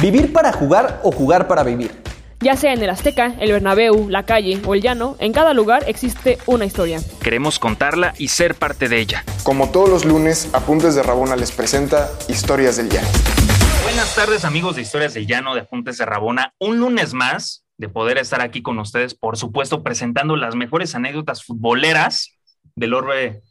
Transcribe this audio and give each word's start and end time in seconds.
Vivir 0.00 0.32
para 0.32 0.52
jugar 0.52 1.00
o 1.02 1.10
jugar 1.10 1.48
para 1.48 1.64
vivir. 1.64 1.90
Ya 2.38 2.54
sea 2.54 2.72
en 2.72 2.80
el 2.80 2.88
Azteca, 2.88 3.34
el 3.40 3.50
Bernabéu, 3.50 4.08
la 4.08 4.22
calle 4.22 4.62
o 4.64 4.76
el 4.76 4.80
llano, 4.80 5.16
en 5.18 5.32
cada 5.32 5.54
lugar 5.54 5.82
existe 5.88 6.38
una 6.46 6.64
historia. 6.64 7.00
Queremos 7.20 7.58
contarla 7.58 8.14
y 8.16 8.28
ser 8.28 8.54
parte 8.54 8.88
de 8.88 9.00
ella. 9.00 9.24
Como 9.42 9.70
todos 9.72 9.88
los 9.88 10.04
lunes, 10.04 10.50
Apuntes 10.52 10.94
de 10.94 11.02
Rabona 11.02 11.34
les 11.34 11.50
presenta 11.50 12.08
Historias 12.28 12.76
del 12.76 12.90
Llano. 12.90 13.08
Buenas 13.82 14.14
tardes 14.14 14.44
amigos 14.44 14.76
de 14.76 14.82
Historias 14.82 15.14
del 15.14 15.26
Llano 15.26 15.56
de 15.56 15.62
Apuntes 15.62 15.98
de 15.98 16.06
Rabona. 16.06 16.54
Un 16.60 16.78
lunes 16.78 17.12
más 17.12 17.64
de 17.76 17.88
poder 17.88 18.18
estar 18.18 18.40
aquí 18.40 18.62
con 18.62 18.78
ustedes, 18.78 19.14
por 19.14 19.36
supuesto, 19.36 19.82
presentando 19.82 20.36
las 20.36 20.54
mejores 20.54 20.94
anécdotas 20.94 21.42
futboleras 21.42 22.38
del 22.76 22.94
orbe 22.94 23.42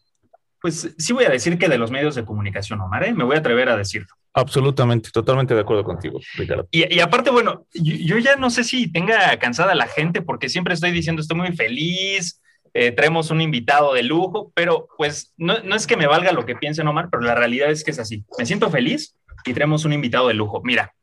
pues 0.61 0.95
sí 0.97 1.13
voy 1.13 1.25
a 1.25 1.29
decir 1.29 1.57
que 1.59 1.69
de 1.69 1.77
los 1.77 1.91
medios 1.91 2.15
de 2.15 2.25
comunicación, 2.25 2.81
Omar, 2.81 3.03
¿eh? 3.03 3.13
me 3.13 3.23
voy 3.23 3.35
a 3.35 3.39
atrever 3.39 3.69
a 3.69 3.77
decirlo. 3.77 4.16
Absolutamente, 4.37 5.09
totalmente 5.09 5.55
de 5.55 5.61
acuerdo 5.61 5.83
contigo, 5.83 6.19
Ricardo. 6.35 6.67
Y, 6.69 6.99
aparte, 6.99 7.31
bueno, 7.31 7.65
yo, 7.73 8.19
ya 8.19 8.35
no 8.35 8.51
sé 8.51 8.63
si 8.63 8.91
tenga 8.91 9.35
cansada 9.39 9.73
la 9.73 9.87
gente 9.87 10.21
porque 10.21 10.47
siempre 10.47 10.75
estoy 10.75 10.91
diciendo 10.91 11.23
estoy 11.23 11.37
muy 11.37 11.55
feliz, 11.55 12.39
eh, 12.75 12.91
traemos 12.91 13.31
un 13.31 13.41
invitado 13.41 13.95
de 13.95 14.03
lujo, 14.03 14.51
pero 14.53 14.89
pues 14.95 15.33
no, 15.37 15.57
no, 15.63 15.75
es 15.75 15.87
que 15.87 15.97
me 15.97 16.05
valga 16.05 16.33
lo 16.33 16.45
que 16.45 16.55
piensen, 16.55 16.87
Omar, 16.87 17.09
pero 17.09 17.23
la 17.23 17.33
realidad 17.33 17.71
es 17.71 17.83
que 17.83 17.89
es 17.89 17.97
así. 17.97 18.25
Me 18.37 18.45
siento 18.45 18.69
feliz 18.69 19.15
y 19.43 19.55
traemos 19.55 19.85
un 19.85 19.93
invitado 19.93 20.27
de 20.27 20.35
lujo. 20.35 20.61
Mira, 20.63 20.93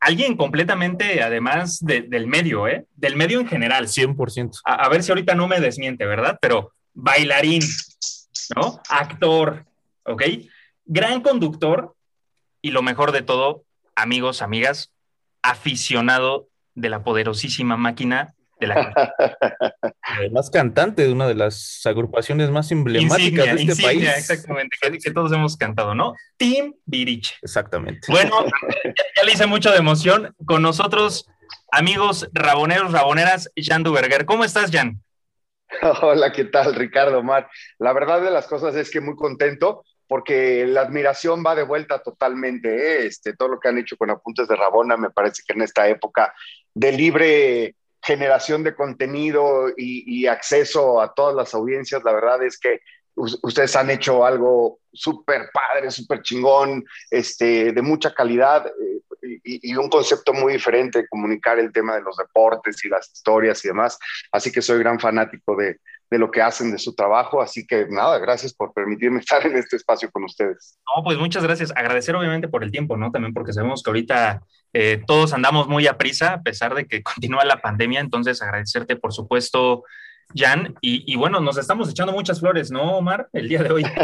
alguien 0.00 0.36
completamente, 0.36 1.22
además 1.22 1.78
del 1.84 2.26
medio, 2.26 2.66
¿eh? 2.66 2.84
Del 2.96 3.14
medio 3.14 3.38
en 3.38 3.46
general. 3.46 3.86
100%. 3.86 4.62
A, 4.64 4.74
a 4.74 4.88
ver 4.88 5.04
si 5.04 5.12
ahorita 5.12 5.36
no 5.36 5.46
me 5.46 5.60
desmiente, 5.60 6.04
¿verdad? 6.04 6.36
Pero 6.42 6.72
bailarín, 6.94 7.62
¿no? 8.56 8.80
Actor, 8.88 9.64
¿ok? 10.04 10.22
Gran 10.84 11.20
conductor 11.20 11.95
y 12.66 12.72
lo 12.72 12.82
mejor 12.82 13.12
de 13.12 13.22
todo, 13.22 13.62
amigos, 13.94 14.42
amigas, 14.42 14.92
aficionado 15.40 16.48
de 16.74 16.88
la 16.88 17.04
poderosísima 17.04 17.76
máquina 17.76 18.34
de 18.58 18.66
la 18.66 19.14
Además, 20.02 20.50
cantante 20.50 21.02
de 21.02 21.12
una 21.12 21.28
de 21.28 21.36
las 21.36 21.82
agrupaciones 21.84 22.50
más 22.50 22.72
emblemáticas 22.72 23.54
de 23.54 23.62
este 23.62 23.80
país. 23.80 24.08
Exactamente, 24.08 24.76
que, 24.80 25.10
todos 25.12 25.30
hemos 25.30 25.56
cantado, 25.56 25.94
¿no? 25.94 26.14
Team 26.38 26.74
Viriche. 26.86 27.36
Exactamente. 27.40 28.00
Bueno, 28.08 28.44
ya, 29.16 29.22
le 29.22 29.32
hice 29.32 29.46
mucho 29.46 29.70
de 29.70 29.76
emoción. 29.76 30.34
Con 30.44 30.62
nosotros, 30.62 31.28
amigos 31.70 32.28
raboneros, 32.32 32.90
raboneras, 32.90 33.48
Jan 33.54 33.84
Duberger. 33.84 34.26
¿Cómo 34.26 34.42
estás, 34.42 34.72
Jan? 34.72 35.00
Hola, 36.02 36.32
¿qué 36.32 36.46
tal, 36.46 36.74
Ricardo 36.74 37.22
Mar? 37.22 37.48
La 37.78 37.92
verdad 37.92 38.20
de 38.22 38.32
las 38.32 38.48
cosas 38.48 38.74
es 38.74 38.90
que 38.90 39.00
muy 39.00 39.14
contento 39.14 39.84
porque 40.08 40.66
la 40.66 40.82
admiración 40.82 41.42
va 41.44 41.54
de 41.54 41.62
vuelta 41.62 42.00
totalmente. 42.00 42.68
¿eh? 42.68 43.06
Este, 43.06 43.34
todo 43.34 43.48
lo 43.48 43.60
que 43.60 43.68
han 43.68 43.78
hecho 43.78 43.96
con 43.96 44.10
Apuntes 44.10 44.48
de 44.48 44.56
Rabona 44.56 44.96
me 44.96 45.10
parece 45.10 45.42
que 45.46 45.54
en 45.54 45.62
esta 45.62 45.88
época 45.88 46.34
de 46.74 46.92
libre 46.92 47.74
generación 48.02 48.62
de 48.62 48.74
contenido 48.74 49.66
y, 49.76 50.26
acceso 50.26 51.00
a 51.00 51.12
todas 51.12 51.34
las 51.34 51.54
audiencias, 51.54 52.04
la 52.04 52.12
verdad 52.12 52.40
es 52.44 52.56
que 52.56 52.80
ustedes 53.16 53.74
han 53.74 53.90
hecho 53.90 54.24
algo 54.24 54.78
súper 54.92 55.50
padre, 55.52 55.90
súper 55.90 56.22
chingón, 56.22 56.84
este, 57.10 57.72
de 57.72 57.82
mucha 57.82 58.14
calidad. 58.14 58.66
Eh, 58.66 59.40
y, 59.42 59.74
un 59.74 59.88
concepto 59.88 60.32
muy 60.32 60.52
diferente 60.52 61.00
de 61.00 61.08
comunicar 61.08 61.58
el 61.58 61.72
tema 61.72 61.96
de 61.96 62.02
los 62.02 62.16
deportes 62.16 62.84
y 62.84 62.88
las 62.88 63.10
historias 63.12 63.64
y 63.64 63.68
demás. 63.68 63.98
Así 64.30 64.52
que 64.52 64.62
soy 64.62 64.78
gran 64.78 65.00
fanático 65.00 65.56
de, 65.56 65.80
de 66.10 66.18
lo 66.18 66.30
que 66.30 66.42
hacen, 66.42 66.70
de 66.70 66.78
su 66.78 66.94
trabajo. 66.94 67.42
Así 67.42 67.66
que 67.66 67.86
nada, 67.88 68.18
gracias 68.18 68.54
por 68.54 68.72
permitirme 68.72 69.20
estar 69.20 69.44
en 69.46 69.56
este 69.56 69.76
espacio 69.76 70.10
con 70.10 70.24
ustedes. 70.24 70.78
No, 70.96 71.02
pues 71.02 71.18
muchas 71.18 71.42
gracias. 71.42 71.72
Agradecer 71.74 72.14
obviamente 72.16 72.48
por 72.48 72.64
el 72.64 72.70
tiempo, 72.70 72.96
¿no? 72.96 73.10
También 73.10 73.34
porque 73.34 73.52
sabemos 73.52 73.82
que 73.82 73.90
ahorita 73.90 74.42
eh, 74.72 75.02
todos 75.06 75.32
andamos 75.32 75.68
muy 75.68 75.86
a 75.86 75.98
prisa, 75.98 76.34
a 76.34 76.42
pesar 76.42 76.74
de 76.74 76.86
que 76.86 77.02
continúa 77.02 77.44
la 77.44 77.60
pandemia. 77.60 78.00
Entonces, 78.00 78.42
agradecerte, 78.42 78.96
por 78.96 79.12
supuesto, 79.12 79.84
Jan. 80.34 80.74
Y, 80.80 81.14
bueno, 81.16 81.40
nos 81.40 81.56
estamos 81.56 81.88
echando 81.88 82.12
muchas 82.12 82.40
flores, 82.40 82.70
¿no, 82.70 82.98
Omar? 82.98 83.28
El 83.32 83.48
día 83.48 83.62
de 83.62 83.70
hoy. 83.70 83.84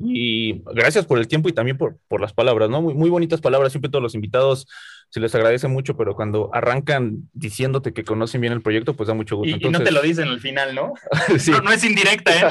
Y 0.00 0.62
gracias 0.74 1.06
por 1.06 1.18
el 1.18 1.28
tiempo 1.28 1.48
y 1.48 1.52
también 1.52 1.76
por, 1.76 1.96
por 2.08 2.20
las 2.20 2.32
palabras, 2.32 2.68
¿no? 2.70 2.82
Muy, 2.82 2.94
muy 2.94 3.10
bonitas 3.10 3.40
palabras. 3.40 3.72
Siempre 3.72 3.90
todos 3.90 4.02
los 4.02 4.14
invitados 4.14 4.66
se 5.12 5.20
les 5.20 5.34
agradece 5.34 5.68
mucho, 5.68 5.94
pero 5.94 6.14
cuando 6.14 6.48
arrancan 6.54 7.28
diciéndote 7.34 7.92
que 7.92 8.02
conocen 8.02 8.40
bien 8.40 8.54
el 8.54 8.62
proyecto, 8.62 8.96
pues 8.96 9.08
da 9.08 9.14
mucho 9.14 9.36
gusto. 9.36 9.58
Y, 9.60 9.68
no 9.68 9.82
te 9.82 9.90
lo 9.90 10.00
dicen 10.00 10.26
al 10.26 10.40
final, 10.40 10.74
¿no? 10.74 10.94
sí. 11.38 11.52
no, 11.62 11.70
es 11.70 11.84
indirecta, 11.84 12.32
¿eh? 12.34 12.50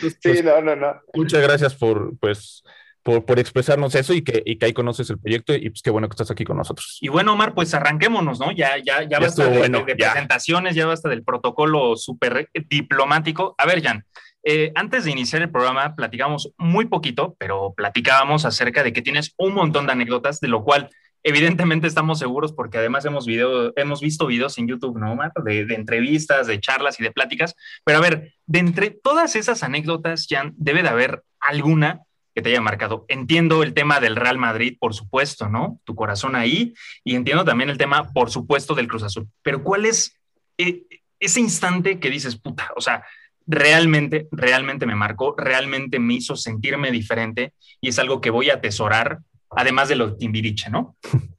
sí, 0.00 0.16
pues, 0.20 0.44
no, 0.44 0.60
no, 0.60 0.74
no. 0.74 1.00
Muchas 1.14 1.40
gracias 1.40 1.76
por, 1.76 2.18
pues, 2.18 2.64
por, 3.04 3.24
por, 3.24 3.38
expresarnos 3.38 3.94
eso 3.94 4.12
y 4.12 4.22
que, 4.22 4.42
y 4.44 4.58
que 4.58 4.66
ahí 4.66 4.72
conoces 4.72 5.08
el 5.08 5.20
proyecto 5.20 5.54
y 5.54 5.70
pues 5.70 5.82
qué 5.82 5.90
bueno 5.90 6.08
que 6.08 6.14
estás 6.14 6.32
aquí 6.32 6.42
con 6.42 6.56
nosotros. 6.56 6.98
Y 7.00 7.06
bueno, 7.06 7.34
Omar, 7.34 7.54
pues 7.54 7.72
arranquémonos, 7.74 8.40
¿no? 8.40 8.50
Ya, 8.50 8.72
ya, 8.84 9.04
ya, 9.04 9.20
basta 9.20 9.48
de, 9.48 9.58
bueno, 9.58 9.84
de, 9.84 9.94
presentaciones, 9.94 10.74
ya 10.74 10.84
basta 10.84 11.08
del 11.08 11.22
protocolo 11.22 11.94
súper 11.94 12.50
diplomático. 12.68 13.54
A 13.56 13.66
ver, 13.66 13.84
Jan, 13.84 14.04
eh, 14.44 14.72
antes 14.74 15.04
de 15.04 15.10
iniciar 15.10 15.42
el 15.42 15.50
programa 15.50 15.96
platicamos 15.96 16.52
muy 16.58 16.86
poquito, 16.86 17.34
pero 17.38 17.72
platicábamos 17.74 18.44
acerca 18.44 18.82
de 18.82 18.92
que 18.92 19.02
tienes 19.02 19.34
un 19.38 19.54
montón 19.54 19.86
de 19.86 19.92
anécdotas, 19.92 20.40
de 20.40 20.48
lo 20.48 20.62
cual 20.62 20.90
evidentemente 21.22 21.86
estamos 21.86 22.18
seguros 22.18 22.52
porque 22.52 22.78
además 22.78 23.04
hemos, 23.06 23.26
video, 23.26 23.72
hemos 23.76 24.00
visto 24.02 24.26
videos 24.26 24.58
en 24.58 24.68
YouTube, 24.68 24.98
¿no? 24.98 25.16
De, 25.42 25.64
de, 25.64 25.74
entrevistas, 25.74 26.46
de 26.46 26.60
charlas 26.60 27.00
y 27.00 27.02
de 27.02 27.10
pláticas. 27.10 27.54
Pero 27.84 27.98
a 27.98 28.02
ver, 28.02 28.34
de 28.46 28.58
entre 28.58 28.90
todas 28.90 29.34
esas 29.34 29.62
anécdotas, 29.62 30.26
Jan, 30.28 30.52
debe 30.58 30.82
de 30.82 30.90
haber 30.90 31.22
alguna 31.40 32.02
que 32.34 32.42
te 32.42 32.50
haya 32.50 32.60
marcado. 32.60 33.06
Entiendo 33.08 33.62
el 33.62 33.72
tema 33.74 34.00
del 34.00 34.16
Real 34.16 34.38
Madrid, 34.38 34.76
por 34.78 34.92
supuesto, 34.92 35.48
¿no? 35.48 35.80
Tu 35.84 35.94
corazón 35.94 36.36
ahí. 36.36 36.74
Y 37.04 37.14
entiendo 37.14 37.44
también 37.44 37.70
el 37.70 37.78
tema, 37.78 38.12
por 38.12 38.30
supuesto, 38.30 38.74
del 38.74 38.88
Cruz 38.88 39.04
Azul. 39.04 39.28
Pero 39.42 39.62
¿cuál 39.62 39.86
es 39.86 40.18
eh, 40.58 40.82
ese 41.20 41.40
instante 41.40 41.98
que 42.00 42.10
dices, 42.10 42.36
puta, 42.36 42.70
o 42.76 42.80
sea, 42.80 43.04
realmente, 43.46 44.28
realmente 44.30 44.86
me 44.86 44.94
marcó, 44.94 45.34
realmente 45.36 45.98
me 45.98 46.14
hizo 46.14 46.36
sentirme 46.36 46.90
diferente 46.90 47.52
y 47.80 47.88
es 47.88 47.98
algo 47.98 48.20
que 48.20 48.30
voy 48.30 48.50
a 48.50 48.54
atesorar, 48.54 49.18
además 49.50 49.88
de 49.88 49.96
lo 49.96 50.16
Timbiriche, 50.16 50.70
¿no? 50.70 50.96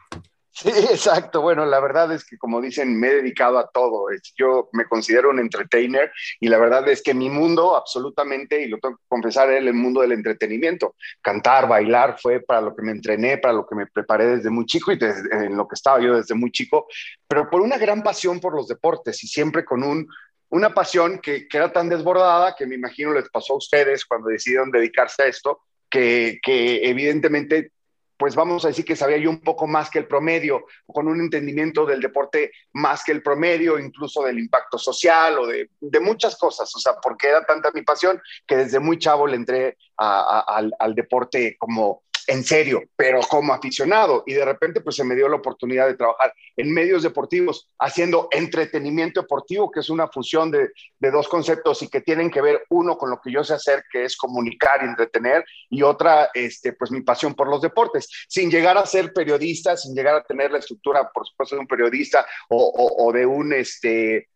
Sí, 0.58 0.70
exacto. 0.70 1.42
Bueno, 1.42 1.66
la 1.66 1.82
verdad 1.82 2.14
es 2.14 2.24
que 2.24 2.38
como 2.38 2.62
dicen, 2.62 2.98
me 2.98 3.10
he 3.10 3.16
dedicado 3.16 3.58
a 3.58 3.68
todo. 3.68 4.06
Yo 4.38 4.70
me 4.72 4.86
considero 4.86 5.30
un 5.30 5.40
entertainer 5.40 6.14
y 6.40 6.48
la 6.48 6.58
verdad 6.58 6.88
es 6.88 7.04
que 7.04 7.14
mi 7.14 7.30
mundo 7.30 7.76
absolutamente, 7.76 8.62
y 8.62 8.70
lo 8.70 8.78
tengo 8.78 8.96
que 8.96 9.04
confesar, 9.10 9.52
es 9.52 9.58
el 9.58 9.74
mundo 9.74 10.00
del 10.00 10.14
entretenimiento. 10.14 10.96
Cantar, 11.22 11.68
bailar 11.68 12.18
fue 12.22 12.40
para 12.40 12.62
lo 12.62 12.74
que 12.74 12.84
me 12.84 12.94
entrené, 12.94 13.38
para 13.38 13.54
lo 13.54 13.68
que 13.68 13.76
me 13.76 13.88
preparé 13.88 14.38
desde 14.38 14.50
muy 14.50 14.66
chico 14.66 14.94
y 14.94 15.00
en 15.02 15.58
lo 15.58 15.68
que 15.68 15.76
estaba 15.76 16.00
yo 16.00 16.16
desde 16.16 16.36
muy 16.36 16.52
chico, 16.52 16.88
pero 17.28 17.50
por 17.50 17.60
una 17.60 17.78
gran 17.78 18.02
pasión 18.02 18.40
por 18.40 18.56
los 18.56 18.70
deportes 18.70 19.22
y 19.26 19.28
siempre 19.28 19.66
con 19.66 19.84
un, 19.84 20.08
una 20.50 20.74
pasión 20.74 21.20
que, 21.20 21.48
que 21.48 21.58
era 21.58 21.72
tan 21.72 21.90
desbordada 21.90 22.56
que 22.56 22.66
me 22.66 22.76
imagino 22.76 23.14
les 23.14 23.30
pasó 23.30 23.54
a 23.54 23.58
ustedes 23.58 24.06
cuando 24.06 24.30
decidieron 24.30 24.72
dedicarse 24.72 25.24
a 25.24 25.28
esto, 25.28 25.62
que, 25.90 26.40
que, 26.42 26.90
evidentemente 26.90 27.72
pues 28.18 28.34
vamos 28.34 28.64
a 28.64 28.70
decir 28.70 28.86
que 28.86 28.96
sabía 28.96 29.18
yo 29.18 29.30
un 29.30 29.42
poco 29.42 29.68
más 29.68 29.90
que 29.90 30.00
el 30.00 30.08
promedio, 30.08 30.66
con 30.86 31.08
un 31.08 31.20
entendimiento 31.20 31.86
del 31.86 32.00
deporte 32.00 32.52
más 32.72 33.04
que 33.04 33.12
el 33.12 33.22
promedio, 33.22 33.78
incluso 33.78 34.24
del 34.24 34.40
impacto 34.40 34.78
social 34.78 35.38
o 35.38 35.48
de, 35.48 35.70
muchas 36.00 36.38
cosas, 36.38 36.74
o 36.76 36.80
sea, 36.80 36.94
porque 37.02 37.28
era 37.28 37.46
tanta 37.46 37.72
mi 37.74 37.82
pasión 37.82 38.22
que 38.48 38.56
desde 38.56 38.80
muy 38.80 38.98
chavo 39.00 39.28
le 39.28 39.36
entré 39.36 39.78
al, 39.98 40.74
al 40.80 40.96
deporte 40.96 41.58
como 41.60 42.04
en 42.28 42.44
serio, 42.44 42.84
pero 42.96 43.20
como 43.22 43.54
aficionado. 43.54 44.24
Y 44.26 44.34
de 44.34 44.46
repente, 44.46 44.82
pues 44.82 44.96
se 44.96 45.04
me 45.04 45.16
dio 45.16 45.28
la 45.30 45.38
oportunidad 45.38 45.88
de 45.88 45.96
trabajar 45.96 46.34
en 46.58 46.74
medios 46.74 47.04
deportivos, 47.04 47.70
haciendo 47.80 48.28
entretenimiento 48.32 49.22
deportivo, 49.22 49.72
que 49.72 49.82
es 49.82 49.90
una 49.90 50.08
fusión 50.08 50.52
de, 50.52 50.70
dos 51.00 51.28
conceptos 51.28 51.84
y 51.84 51.88
que 51.88 52.02
tienen 52.02 52.32
que 52.32 52.42
ver 52.42 52.66
uno 52.70 52.98
con 52.98 53.12
lo 53.12 53.22
que 53.22 53.32
yo 53.32 53.44
sé 53.44 53.54
hacer, 53.54 53.84
que 53.92 54.06
es 54.06 54.18
comunicar 54.18 54.82
y 54.82 54.86
entretener, 54.86 55.46
y 55.70 55.84
otra, 55.84 56.32
este, 56.34 56.74
pues 56.74 56.90
mi 56.90 57.02
pasión 57.02 57.36
por 57.36 57.48
los 57.48 57.62
deportes, 57.62 58.10
sin 58.28 58.50
llegar 58.50 58.76
a 58.78 58.86
ser 58.88 59.14
periodista, 59.14 59.78
sin 59.78 59.94
llegar 59.94 60.16
a 60.16 60.24
tener 60.24 60.52
la 60.52 60.58
estructura, 60.58 61.10
por 61.14 61.28
supuesto, 61.28 61.56
de 61.56 61.62
un 61.62 61.68
periodista 61.68 62.26
o, 62.50 62.96
o 62.98 63.12
de 63.12 63.26
un, 63.26 63.54
este, 63.54 64.30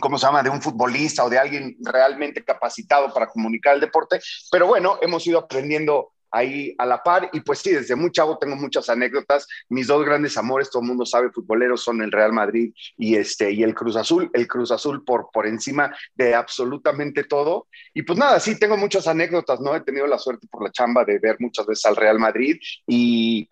¿cómo 0.00 0.18
se 0.18 0.26
llama?, 0.26 0.42
de 0.42 0.50
un 0.50 0.62
futbolista 0.62 1.24
o 1.24 1.30
de 1.30 1.38
alguien 1.38 1.76
realmente 1.80 2.44
capacitado 2.44 3.12
para 3.12 3.28
comunicar 3.28 3.74
el 3.74 3.80
deporte. 3.80 4.20
Pero 4.50 4.66
bueno, 4.66 4.98
hemos 5.02 5.26
ido 5.26 5.38
aprendiendo 5.38 6.12
ahí 6.32 6.74
a 6.78 6.86
la 6.86 7.02
par. 7.02 7.30
Y 7.32 7.40
pues 7.40 7.60
sí, 7.60 7.70
desde 7.70 7.94
muy 7.94 8.10
chavo 8.10 8.38
tengo 8.38 8.56
muchas 8.56 8.88
anécdotas. 8.88 9.46
Mis 9.68 9.86
dos 9.86 10.04
grandes 10.04 10.36
amores, 10.36 10.70
todo 10.70 10.82
el 10.82 10.88
mundo 10.88 11.06
sabe, 11.06 11.30
futboleros, 11.30 11.82
son 11.82 12.02
el 12.02 12.10
Real 12.10 12.32
Madrid 12.32 12.74
y, 12.96 13.16
este, 13.16 13.52
y 13.52 13.62
el 13.62 13.74
Cruz 13.74 13.96
Azul. 13.96 14.30
El 14.32 14.48
Cruz 14.48 14.70
Azul 14.70 15.04
por, 15.04 15.28
por 15.32 15.46
encima 15.46 15.94
de 16.14 16.34
absolutamente 16.34 17.24
todo. 17.24 17.68
Y 17.94 18.02
pues 18.02 18.18
nada, 18.18 18.40
sí, 18.40 18.58
tengo 18.58 18.76
muchas 18.76 19.06
anécdotas, 19.06 19.60
¿no? 19.60 19.76
He 19.76 19.80
tenido 19.82 20.06
la 20.06 20.18
suerte 20.18 20.46
por 20.50 20.64
la 20.64 20.72
chamba 20.72 21.04
de 21.04 21.18
ver 21.18 21.36
muchas 21.38 21.66
veces 21.66 21.86
al 21.86 21.96
Real 21.96 22.18
Madrid 22.18 22.58
y... 22.86 23.48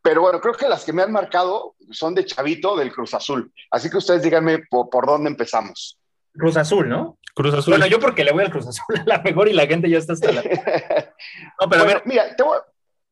Pero 0.00 0.22
bueno, 0.22 0.40
creo 0.40 0.54
que 0.54 0.68
las 0.68 0.84
que 0.84 0.92
me 0.92 1.02
han 1.02 1.12
marcado 1.12 1.76
son 1.90 2.14
de 2.14 2.24
Chavito 2.24 2.76
del 2.76 2.90
Cruz 2.90 3.12
Azul. 3.12 3.52
Así 3.70 3.90
que 3.90 3.98
ustedes 3.98 4.22
díganme 4.22 4.60
por, 4.70 4.88
por 4.88 5.06
dónde 5.06 5.28
empezamos. 5.28 5.98
Cruz 6.34 6.56
Azul, 6.56 6.88
¿no? 6.88 7.18
Cruz 7.34 7.54
Azul. 7.54 7.72
Bueno, 7.72 7.86
yo 7.86 7.98
porque 7.98 8.24
le 8.24 8.32
voy 8.32 8.44
al 8.44 8.50
Cruz 8.50 8.66
Azul 8.66 8.96
a 9.00 9.04
la 9.04 9.22
mejor 9.22 9.48
y 9.48 9.52
la 9.52 9.66
gente 9.66 9.88
ya 9.88 9.98
está 9.98 10.12
hasta 10.14 10.32
la... 10.32 10.42
No, 11.60 11.68
pero 11.68 11.82
a 11.82 11.86
ver. 11.86 12.02
Mira, 12.04 12.34
te 12.36 12.42
voy, 12.42 12.58